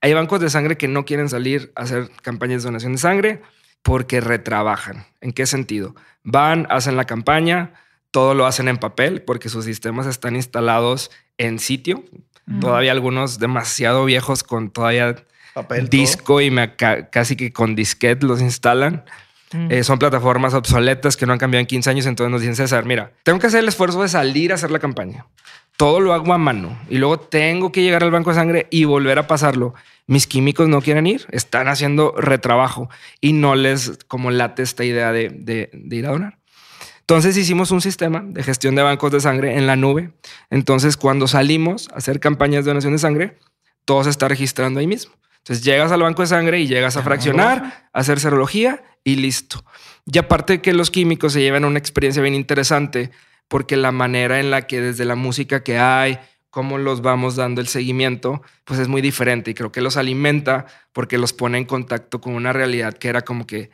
Hay 0.00 0.12
bancos 0.14 0.40
de 0.40 0.50
sangre 0.50 0.76
que 0.76 0.88
no 0.88 1.04
quieren 1.04 1.28
salir 1.28 1.72
a 1.76 1.82
hacer 1.82 2.10
campañas 2.22 2.62
de 2.62 2.68
donación 2.68 2.92
de 2.92 2.98
sangre 2.98 3.42
porque 3.82 4.20
retrabajan. 4.20 5.06
¿En 5.20 5.32
qué 5.32 5.46
sentido? 5.46 5.94
Van, 6.22 6.66
hacen 6.70 6.96
la 6.96 7.04
campaña, 7.04 7.74
todo 8.10 8.34
lo 8.34 8.46
hacen 8.46 8.68
en 8.68 8.78
papel 8.78 9.22
porque 9.22 9.48
sus 9.48 9.64
sistemas 9.66 10.06
están 10.06 10.36
instalados 10.36 11.10
en 11.38 11.58
sitio. 11.58 12.04
Mm. 12.46 12.60
Todavía 12.60 12.92
algunos 12.92 13.38
demasiado 13.38 14.04
viejos 14.04 14.42
con 14.42 14.70
todavía 14.70 15.16
Papel. 15.54 15.88
todo. 15.88 16.00
disco 16.00 16.40
y 16.40 16.50
me 16.50 16.74
ca- 16.76 17.08
casi 17.10 17.36
que 17.36 17.52
con 17.52 17.74
disquete 17.74 18.26
los 18.26 18.40
instalan. 18.40 19.04
Mm. 19.52 19.70
Eh, 19.70 19.84
son 19.84 19.98
plataformas 20.00 20.52
obsoletas 20.52 21.16
que 21.16 21.26
no 21.26 21.32
han 21.32 21.38
cambiado 21.38 21.60
en 21.60 21.66
15 21.66 21.88
años. 21.90 22.06
Entonces 22.06 22.30
nos 22.32 22.40
dicen, 22.40 22.56
César, 22.56 22.84
mira, 22.84 23.12
tengo 23.22 23.38
que 23.38 23.46
hacer 23.46 23.60
el 23.60 23.68
esfuerzo 23.68 24.02
de 24.02 24.08
salir 24.08 24.50
a 24.50 24.56
hacer 24.56 24.70
la 24.72 24.80
campaña. 24.80 25.26
Todo 25.76 26.00
lo 26.00 26.12
hago 26.12 26.32
a 26.32 26.38
mano 26.38 26.78
y 26.88 26.98
luego 26.98 27.18
tengo 27.18 27.72
que 27.72 27.82
llegar 27.82 28.02
al 28.04 28.10
banco 28.12 28.30
de 28.30 28.36
sangre 28.36 28.66
y 28.70 28.84
volver 28.84 29.18
a 29.18 29.26
pasarlo. 29.26 29.74
Mis 30.06 30.26
químicos 30.26 30.68
no 30.68 30.80
quieren 30.82 31.06
ir, 31.06 31.26
están 31.30 31.66
haciendo 31.68 32.14
retrabajo 32.16 32.88
y 33.20 33.32
no 33.32 33.54
les 33.54 33.98
como 34.06 34.30
late 34.30 34.62
esta 34.62 34.84
idea 34.84 35.10
de, 35.12 35.30
de- 35.30 35.70
de 35.72 35.96
ir 35.96 36.06
a 36.06 36.10
donar. 36.10 36.38
Entonces 37.00 37.36
hicimos 37.36 37.70
un 37.70 37.80
sistema 37.80 38.22
de 38.24 38.42
gestión 38.42 38.74
de 38.76 38.82
bancos 38.82 39.12
de 39.12 39.20
sangre 39.20 39.56
en 39.58 39.66
la 39.66 39.76
nube. 39.76 40.10
Entonces 40.50 40.96
cuando 40.96 41.26
salimos 41.26 41.88
a 41.92 41.96
hacer 41.98 42.18
campañas 42.20 42.64
de 42.64 42.70
donación 42.70 42.92
de 42.92 42.98
sangre, 42.98 43.38
todo 43.84 44.02
se 44.04 44.10
está 44.10 44.26
registrando 44.28 44.80
ahí 44.80 44.86
mismo. 44.86 45.12
Entonces 45.44 45.62
llegas 45.62 45.92
al 45.92 46.00
banco 46.00 46.22
de 46.22 46.28
sangre 46.28 46.58
y 46.58 46.66
llegas 46.66 46.96
a 46.96 47.02
fraccionar, 47.02 47.88
a 47.92 48.00
hacer 48.00 48.18
serología 48.18 48.82
y 49.04 49.16
listo. 49.16 49.62
Y 50.06 50.16
aparte 50.16 50.62
que 50.62 50.72
los 50.72 50.90
químicos 50.90 51.34
se 51.34 51.42
llevan 51.42 51.66
una 51.66 51.78
experiencia 51.78 52.22
bien 52.22 52.34
interesante 52.34 53.10
porque 53.46 53.76
la 53.76 53.92
manera 53.92 54.40
en 54.40 54.50
la 54.50 54.66
que 54.66 54.80
desde 54.80 55.04
la 55.04 55.16
música 55.16 55.62
que 55.62 55.76
hay, 55.76 56.18
cómo 56.48 56.78
los 56.78 57.02
vamos 57.02 57.36
dando 57.36 57.60
el 57.60 57.66
seguimiento, 57.66 58.40
pues 58.64 58.80
es 58.80 58.88
muy 58.88 59.02
diferente 59.02 59.50
y 59.50 59.54
creo 59.54 59.70
que 59.70 59.82
los 59.82 59.98
alimenta 59.98 60.64
porque 60.94 61.18
los 61.18 61.34
pone 61.34 61.58
en 61.58 61.66
contacto 61.66 62.22
con 62.22 62.32
una 62.32 62.54
realidad 62.54 62.94
que 62.94 63.08
era 63.08 63.20
como 63.20 63.46
que 63.46 63.70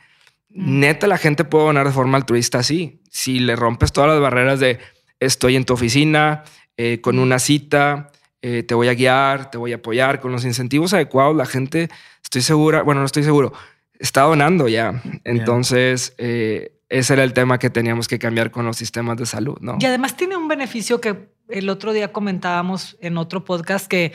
neta 0.49 1.07
la 1.07 1.17
gente 1.17 1.45
puede 1.45 1.67
donar 1.67 1.87
de 1.87 1.93
forma 1.93 2.17
altruista 2.17 2.59
así. 2.59 2.99
Si 3.09 3.39
le 3.39 3.55
rompes 3.55 3.93
todas 3.93 4.09
las 4.09 4.19
barreras 4.19 4.59
de 4.59 4.77
estoy 5.21 5.55
en 5.55 5.63
tu 5.63 5.73
oficina, 5.73 6.43
eh, 6.75 6.99
con 6.99 7.17
una 7.17 7.39
cita, 7.39 8.11
eh, 8.41 8.63
te 8.63 8.73
voy 8.73 8.87
a 8.87 8.93
guiar, 8.93 9.51
te 9.51 9.57
voy 9.57 9.73
a 9.73 9.75
apoyar 9.75 10.19
con 10.19 10.31
los 10.31 10.45
incentivos 10.45 10.93
adecuados. 10.93 11.35
La 11.35 11.45
gente, 11.45 11.89
estoy 12.23 12.41
segura, 12.41 12.81
bueno, 12.81 13.01
no 13.01 13.05
estoy 13.05 13.23
seguro, 13.23 13.53
está 13.99 14.21
donando 14.21 14.67
ya. 14.67 15.01
Entonces, 15.23 16.15
eh, 16.17 16.79
ese 16.89 17.13
era 17.13 17.23
el 17.23 17.33
tema 17.33 17.59
que 17.59 17.69
teníamos 17.69 18.07
que 18.07 18.19
cambiar 18.19 18.51
con 18.51 18.65
los 18.65 18.77
sistemas 18.77 19.17
de 19.17 19.25
salud, 19.25 19.57
¿no? 19.61 19.77
Y 19.79 19.85
además 19.85 20.17
tiene 20.17 20.35
un 20.35 20.47
beneficio 20.47 20.99
que 20.99 21.29
el 21.49 21.69
otro 21.69 21.93
día 21.93 22.11
comentábamos 22.11 22.97
en 23.01 23.17
otro 23.17 23.45
podcast 23.45 23.87
que 23.87 24.13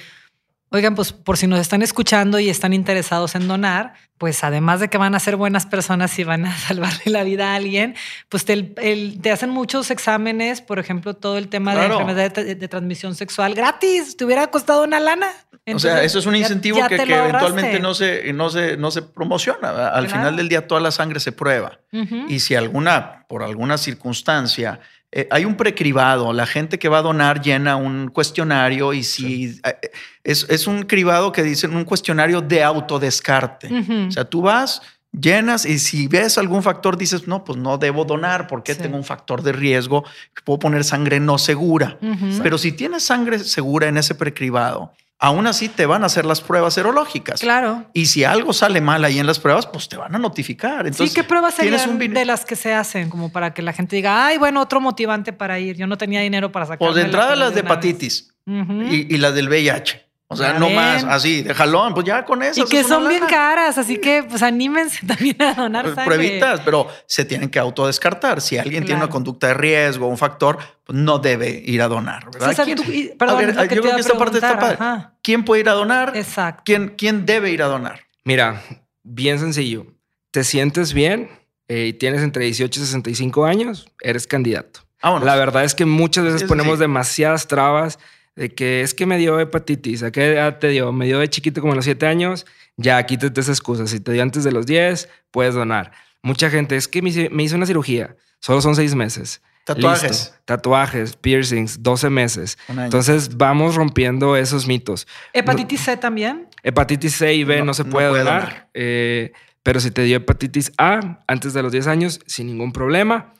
Oigan, 0.77 0.95
pues 0.95 1.13
por 1.13 1.39
si 1.39 1.47
nos 1.47 1.59
están 1.59 1.81
escuchando 1.81 2.39
y 2.39 2.51
están 2.51 2.75
interesados 2.75 3.35
en 3.35 3.49
donar, 3.49 3.95
pues 4.19 4.45
además 4.45 4.79
de 4.79 4.89
que 4.89 4.99
van 4.99 5.15
a 5.15 5.21
ser 5.21 5.37
buenas 5.37 5.65
personas 5.65 6.19
y 6.19 6.25
van 6.25 6.45
a 6.45 6.55
salvarle 6.59 7.01
la 7.07 7.25
vida 7.25 7.53
a 7.53 7.55
alguien, 7.55 7.95
pues 8.29 8.45
te, 8.45 9.31
hacen 9.33 9.49
muchos 9.49 9.91
exámenes, 9.91 10.61
por 10.61 10.79
ejemplo, 10.79 11.15
todo 11.15 11.39
el 11.39 11.49
tema 11.49 11.75
de 11.75 11.87
enfermedad 11.87 12.31
de, 12.31 12.69
transmisión 12.69 13.15
sexual 13.15 13.55
gratis, 13.55 14.19
te 14.19 14.27
hubiera 14.27 14.49
costado 14.49 14.85
una 14.85 15.01
lana. 15.01 15.29
o 15.67 15.79
sea, 15.79 16.03
eso 16.03 16.19
es 16.19 16.27
un 16.27 16.37
incentivo 16.37 16.87
que, 16.89 16.97
eventualmente 16.97 17.81
no 17.81 17.95
se, 17.95 18.33
no, 18.35 18.51
se, 18.51 18.77
no 18.77 18.91
se 18.91 19.01
promociona. 19.01 19.89
Al 19.89 20.09
final 20.09 20.37
del 20.37 20.51
día 20.51 20.67
toda 20.67 20.83
la 20.83 20.91
sangre 20.91 21.21
se 21.21 21.33
prueba. 21.33 21.81
Y 22.29 22.41
si 22.41 22.55
alguna, 22.55 23.25
por 23.29 23.43
alguna 23.43 23.79
circunstancia, 23.79 24.81
eh, 25.13 25.29
hay 25.31 25.45
un 25.45 25.57
precribado, 25.57 26.33
la 26.33 26.47
gente 26.47 26.79
que 26.79 26.89
va 26.89 26.99
a 26.99 27.03
donar 27.03 27.41
llena 27.41 27.77
un 27.77 28.09
cuestionario 28.09 28.93
y 28.93 29.03
si 29.03 29.61
eh, 29.65 29.91
es, 30.25 30.67
un 30.67 30.83
cribado 30.83 31.33
que 31.33 31.43
dicen 31.43 31.75
un 31.77 31.85
cuestionario 31.85 32.41
de 32.41 32.63
autodescarte. 32.63 33.69
O 34.09 34.11
sea, 34.11 34.25
tú 34.25 34.43
vas, 34.43 34.83
llenas 35.13 35.65
y 35.65 35.79
si 35.79 36.09
ves 36.09 36.39
algún 36.39 36.63
factor 36.63 36.97
dices, 36.97 37.27
no, 37.27 37.45
pues 37.45 37.59
no 37.59 37.79
debo 37.79 38.05
donar 38.05 38.47
porque 38.47 38.75
tengo 38.75 38.97
un 38.97 39.05
factor 39.05 39.43
de 39.43 39.53
riesgo, 39.53 40.05
puedo 40.45 40.59
poner 40.59 40.85
sangre 40.85 41.21
no 41.21 41.39
segura. 41.39 41.99
Pero 42.43 42.59
si 42.59 42.73
tienes 42.73 43.05
sangre 43.05 43.39
segura 43.39 43.89
en 43.89 43.97
ese 43.97 44.15
precribado, 44.15 44.93
aún 45.19 45.47
así 45.47 45.69
te 45.69 45.87
van 45.87 46.03
a 46.03 46.07
hacer 46.07 46.27
las 46.27 46.41
pruebas 46.41 46.75
serológicas. 46.75 47.41
Claro. 47.41 47.87
Y 47.93 48.07
si 48.07 48.25
algo 48.25 48.53
sale 48.53 48.81
mal 48.81 49.05
ahí 49.05 49.19
en 49.19 49.27
las 49.27 49.39
pruebas, 49.39 49.67
pues 49.67 49.89
te 49.89 49.97
van 49.97 50.15
a 50.15 50.19
notificar. 50.19 50.87
Entonces, 50.87 51.11
sí, 51.11 51.15
¿qué 51.15 51.25
pruebas 51.25 51.55
serían 51.55 51.99
de 51.99 52.25
las 52.25 52.45
que 52.45 52.57
se 52.57 52.75
hacen? 52.75 53.09
Como 53.09 53.33
para 53.33 53.55
que 53.55 53.63
la 53.63 53.73
gente 53.73 53.97
diga, 53.97 54.27
ay, 54.27 54.39
bueno, 54.39 54.61
otro 54.61 54.81
motivante 54.81 55.33
para 55.33 55.59
ir. 55.59 55.77
Yo 55.77 55.87
no 55.87 55.97
tenía 55.97 56.21
dinero 56.21 56.53
para 56.53 56.67
sacar. 56.67 56.79
Pues 56.79 56.95
de 56.95 57.03
entrada 57.03 57.37
las 57.37 57.55
de 57.55 57.61
hepatitis 57.61 58.35
y, 58.47 59.15
y 59.15 59.19
las 59.19 59.35
del 59.35 59.49
VIH. 59.49 60.06
O 60.29 60.35
sea, 60.35 60.55
no 60.55 60.69
más 60.71 61.05
así, 61.05 61.43
de 61.43 61.55
jalón, 61.55 61.95
pues 61.95 62.05
ya 62.05 62.25
con 62.25 62.43
eso. 62.43 62.65
Y 62.65 62.65
que 62.69 62.83
son 62.83 63.09
bien 63.09 63.25
caras, 63.27 63.79
así 63.79 63.99
que 63.99 64.25
pues 64.29 64.43
anímense 64.43 65.07
también 65.07 65.41
a 65.41 65.55
donar 65.55 65.85
pues, 65.85 65.95
sangre. 65.95 66.17
Pruebitas, 66.17 66.61
pero 66.65 66.89
se 67.07 67.25
tienen 67.25 67.49
que 67.49 67.61
autodescartar. 67.61 68.41
Si 68.41 68.59
alguien 68.59 68.85
tiene 68.85 69.01
una 69.01 69.11
conducta 69.11 69.49
de 69.49 69.55
riesgo, 69.55 70.09
un 70.09 70.19
factor, 70.19 70.59
pues 70.85 70.99
no 70.99 71.21
debe 71.21 71.63
ir 71.65 71.81
a 71.81 71.87
donar, 71.87 72.29
¿verdad? 72.33 72.65
¿Quién, 72.65 73.17
perdón, 73.17 73.37
a 73.37 73.39
ver, 73.39 73.55
yo 73.55 73.83
creo 73.83 73.95
que 73.95 74.01
esta 74.01 74.19
parte 74.19 74.39
está 74.39 74.59
padre. 74.59 75.07
¿Quién 75.23 75.45
puede 75.45 75.61
ir 75.61 75.69
a 75.69 75.75
donar? 75.75 76.17
Exacto. 76.17 76.63
¿Quién, 76.65 76.95
¿Quién 76.97 77.25
debe 77.25 77.51
ir 77.51 77.63
a 77.63 77.67
donar? 77.67 78.01
Mira, 78.25 78.63
bien 79.05 79.39
sencillo. 79.39 79.87
¿Te 80.33 80.43
sientes 80.43 80.93
bien 80.93 81.31
eh, 81.69 81.87
y 81.87 81.93
tienes 81.93 82.23
entre 82.23 82.45
18 82.45 82.81
y 82.81 82.83
65 82.83 83.45
años? 83.45 83.87
Eres 84.01 84.27
candidato. 84.27 84.81
La 85.03 85.37
verdad 85.37 85.63
es 85.63 85.75
que 85.75 85.85
muchas 85.85 86.25
veces 86.25 86.45
ponemos 86.45 86.81
demasiadas 86.81 87.47
trabas 87.47 87.99
de 88.37 88.55
que 88.55 88.83
es 88.83 88.95
que 88.95 89.07
me 89.07 89.17
dio 89.17 89.41
hepatitis, 89.41 90.03
¿a 90.03 90.13
qué 90.13 90.35
edad 90.35 90.59
te 90.59 90.69
dio? 90.69 90.93
Me 90.93 91.07
dio 91.07 91.19
de 91.19 91.29
chiquito 91.29 91.61
como 91.63 91.73
a 91.73 91.77
los 91.77 91.87
7 91.87 92.07
años, 92.07 92.47
ya 92.77 93.03
quítate 93.05 93.41
esa 93.41 93.51
excusa. 93.51 93.87
Si 93.87 93.99
te 93.99 94.13
dio 94.13 94.23
antes 94.23 94.45
de 94.45 94.53
los 94.53 94.67
10, 94.67 95.09
puedes 95.31 95.55
donar. 95.55 95.93
Mucha 96.23 96.51
gente, 96.51 96.77
es 96.77 96.87
que 96.87 97.03
me 97.03 97.09
hice, 97.09 97.57
una 97.57 97.67
cirugía, 97.67 98.15
solo 98.41 98.61
son 98.61 98.77
6 98.77 98.95
meses. 98.95 99.43
Tatuajes. 99.65 100.35
Tatuajes, 100.45 101.17
piercings, 101.17 101.83
12 101.83 102.11
meses. 102.11 102.59
Entonces 102.69 103.37
vamos 103.37 103.75
rompiendo 103.75 104.37
esos 104.37 104.69
mitos. 104.69 105.09
¿Hepatitis 105.33 105.81
C 105.81 105.97
también? 105.97 106.47
Hepatitis 106.63 107.17
C 107.17 107.35
y 107.35 107.43
B 107.43 107.63
no, 107.65 107.75
se 107.75 107.85
puede, 107.85 108.07
donar. 108.07 108.69
Eh, 108.75 109.33
pero 109.65 109.81
si 109.81 109.91
te 109.91 110.03
dio 110.03 110.19
hepatitis 110.19 110.73
A 110.79 111.25
antes 111.27 111.53
de 111.53 111.63
los 111.63 111.73
10 111.73 111.89
años, 111.89 112.21
sin 112.27 112.47
ningún 112.47 112.73
problema. 112.73 113.35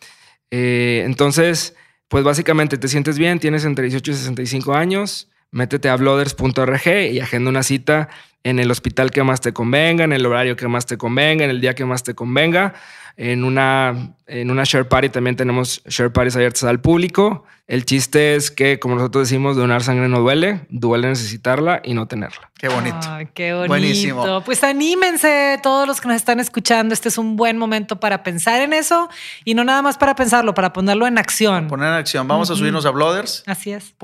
Eh, 0.51 1.03
entonces, 1.05 1.77
pues 2.09 2.25
básicamente 2.25 2.79
te 2.79 2.89
sientes 2.89 3.19
bien, 3.19 3.39
tienes 3.39 3.65
entre 3.65 3.85
18 3.85 4.11
y 4.11 4.15
65 4.15 4.75
años, 4.75 5.29
métete 5.51 5.89
a 5.89 5.97
blooders.org 5.97 6.87
y 7.11 7.21
agenda 7.21 7.51
una 7.51 7.63
cita 7.63 8.09
en 8.45 8.61
el 8.61 8.71
hospital 8.71 9.11
que 9.11 9.25
más 9.25 9.41
te 9.41 9.53
convenga, 9.53 10.05
en 10.05 10.13
el 10.13 10.25
horario 10.25 10.55
que 10.55 10.69
más 10.69 10.87
te 10.87 10.97
convenga, 10.97 11.45
en 11.45 11.51
el 11.51 11.61
día 11.61 11.75
que 11.75 11.85
más 11.85 12.05
te 12.05 12.15
convenga. 12.15 12.75
En 13.17 13.45
una, 13.45 14.15
en 14.27 14.51
una 14.51 14.65
share 14.65 14.87
party 14.87 15.09
también 15.09 15.37
tenemos 15.37 15.83
share 15.87 16.13
parties 16.13 16.37
abiertas 16.37 16.65
al 16.65 16.81
público. 16.81 17.45
El 17.67 17.87
chiste 17.87 18.37
es 18.37 18.51
que, 18.51 18.79
como 18.79 18.95
nosotros 18.95 19.29
decimos, 19.29 19.57
donar 19.57 19.83
sangre 19.83 20.09
no 20.09 20.21
duele, 20.21 20.67
duele 20.69 21.09
necesitarla 21.09 21.81
y 21.83 21.95
no 21.95 22.07
tenerla. 22.07 22.51
Qué 22.59 22.69
bonito. 22.69 22.99
qué 23.35 23.55
bonito. 23.55 23.69
Buenísimo. 23.69 24.43
Pues 24.45 24.63
anímense 24.63 25.59
todos 25.63 25.89
los 25.89 26.01
que 26.01 26.09
nos 26.09 26.17
están 26.17 26.41
escuchando. 26.41 26.93
Este 26.93 27.09
es 27.09 27.17
un 27.17 27.37
buen 27.37 27.57
momento 27.57 27.99
para 27.99 28.23
pensar 28.23 28.61
en 28.61 28.75
eso 28.75 29.09
y 29.45 29.55
no 29.55 29.65
nada 29.65 29.81
más 29.81 29.97
para 29.97 30.15
pensarlo, 30.15 30.53
para 30.53 30.73
ponerlo 30.73 31.07
en 31.07 31.17
acción. 31.17 31.67
Poner 31.69 31.89
en 31.89 31.95
acción. 31.95 32.29
Vamos 32.29 32.51
a 32.51 32.55
subirnos 32.55 32.85
a 32.85 32.91
Blooders. 32.91 33.43
Así 33.47 33.73
es. 33.73 33.95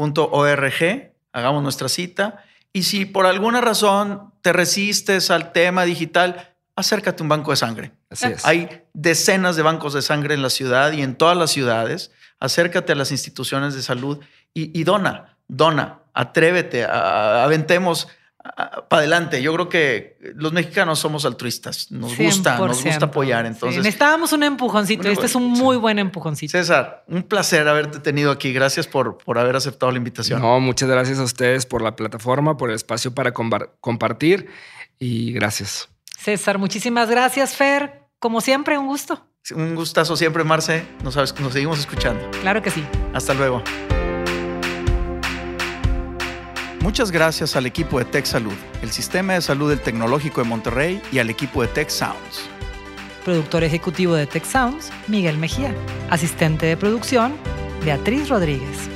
hagamos 1.33 1.63
nuestra 1.63 1.89
cita. 1.89 2.43
Y 2.73 2.85
si 2.85 3.05
por 3.05 3.27
alguna 3.27 3.61
razón 3.61 4.33
te 4.41 4.53
resistes 4.55 5.31
al 5.31 5.53
tema 5.53 5.85
digital, 5.85 6.52
acércate 6.77 7.23
a 7.23 7.25
un 7.25 7.29
banco 7.29 7.51
de 7.51 7.57
sangre. 7.57 7.93
Así 8.11 8.27
es. 8.27 8.45
Hay 8.45 8.85
decenas 8.93 9.57
de 9.57 9.63
bancos 9.63 9.95
de 9.95 10.03
sangre 10.03 10.35
en 10.35 10.43
la 10.43 10.51
ciudad 10.51 10.93
y 10.93 11.03
en 11.03 11.17
todas 11.17 11.37
las 11.37 11.51
ciudades. 11.51 12.13
Acércate 12.41 12.93
a 12.93 12.95
las 12.95 13.13
instituciones 13.13 13.75
de 13.75 13.83
salud 13.83 14.19
y, 14.55 14.85
dona, 14.85 15.39
dona, 15.49 16.01
atrévete, 16.13 16.85
aventemos 16.85 18.09
para 18.43 18.99
adelante. 18.99 19.41
Yo 19.41 19.55
creo 19.55 19.69
que 19.69 20.19
los 20.35 20.53
mexicanos 20.53 20.99
somos 20.99 21.25
altruistas, 21.25 21.91
nos 21.93 22.17
gusta, 22.19 22.59
nos 22.59 22.85
gusta 22.85 23.07
apoyar. 23.07 23.47
Entonces, 23.47 23.79
necesitábamos 23.79 24.33
un 24.33 24.43
empujoncito. 24.43 25.09
este 25.09 25.27
es 25.27 25.35
un 25.37 25.51
muy 25.51 25.77
buen 25.77 26.01
empujoncito. 26.01 26.51
César, 26.51 27.05
un 27.07 27.23
placer 27.23 27.67
haberte 27.69 28.01
tenido 28.01 28.33
aquí. 28.33 28.53
Gracias 28.53 28.89
por, 28.89 29.19
por 29.19 29.39
haber 29.39 29.55
aceptado 29.55 29.93
la 29.93 29.99
invitación. 29.99 30.43
No, 30.43 30.59
muchas 30.59 30.89
gracias 30.89 31.21
a 31.21 31.23
ustedes 31.23 31.65
por 31.65 31.81
la 31.81 31.95
plataforma, 31.95 32.57
por 32.57 32.71
el 32.71 32.77
espacio 32.77 33.15
para 33.15 33.33
compartir 33.33 34.49
y 34.99 35.33
gracias. 35.33 35.92
César, 36.23 36.59
muchísimas 36.59 37.11
gracias, 37.11 37.57
Fer. 37.57 38.07
Como 38.21 38.41
siempre, 38.41 38.79
un 38.79 38.87
gusto. 38.87 39.27
Un 39.57 39.75
gustazo 39.75 40.17
siempre, 40.17 40.45
Marce. 40.45 40.87
Nos, 41.03 41.17
nos 41.17 41.53
seguimos 41.53 41.81
escuchando. 41.81 42.31
Claro 42.43 42.63
que 42.63 42.71
sí. 42.71 42.85
Hasta 43.13 43.35
luego. 43.35 43.61
Muchas 46.81 47.11
gracias 47.11 47.57
al 47.57 47.67
equipo 47.67 47.99
de 47.99 48.05
Tech 48.05 48.25
Salud, 48.25 48.55
el 48.83 48.91
sistema 48.93 49.35
de 49.35 49.41
salud 49.41 49.71
del 49.71 49.81
Tecnológico 49.81 50.43
de 50.43 50.49
Monterrey 50.49 51.03
y 51.11 51.19
al 51.19 51.29
equipo 51.29 51.63
de 51.63 51.69
Tech 51.69 51.89
Sounds. 51.89 52.49
Productor 53.25 53.65
ejecutivo 53.65 54.15
de 54.15 54.27
Tech 54.27 54.45
Sounds, 54.45 54.93
Miguel 55.09 55.39
Mejía. 55.39 55.75
Asistente 56.11 56.67
de 56.67 56.77
producción, 56.77 57.35
Beatriz 57.85 58.29
Rodríguez. 58.29 58.89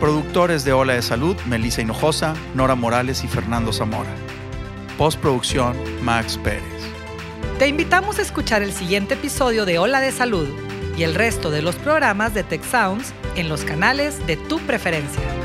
Productores 0.00 0.64
de 0.64 0.74
Ola 0.74 0.94
de 0.94 1.02
Salud, 1.02 1.36
Melissa 1.46 1.80
Hinojosa, 1.80 2.34
Nora 2.54 2.74
Morales 2.74 3.24
y 3.24 3.28
Fernando 3.28 3.72
Zamora. 3.72 4.10
Postproducción, 4.98 5.76
Max 6.02 6.38
Pérez. 6.42 6.62
Te 7.58 7.68
invitamos 7.68 8.18
a 8.18 8.22
escuchar 8.22 8.62
el 8.62 8.72
siguiente 8.72 9.14
episodio 9.14 9.64
de 9.64 9.78
Ola 9.78 10.00
de 10.00 10.12
Salud 10.12 10.48
y 10.96 11.02
el 11.02 11.14
resto 11.14 11.50
de 11.50 11.62
los 11.62 11.76
programas 11.76 12.34
de 12.34 12.44
Tech 12.44 12.62
Sounds 12.64 13.12
en 13.36 13.48
los 13.48 13.64
canales 13.64 14.26
de 14.26 14.36
tu 14.36 14.58
preferencia. 14.60 15.41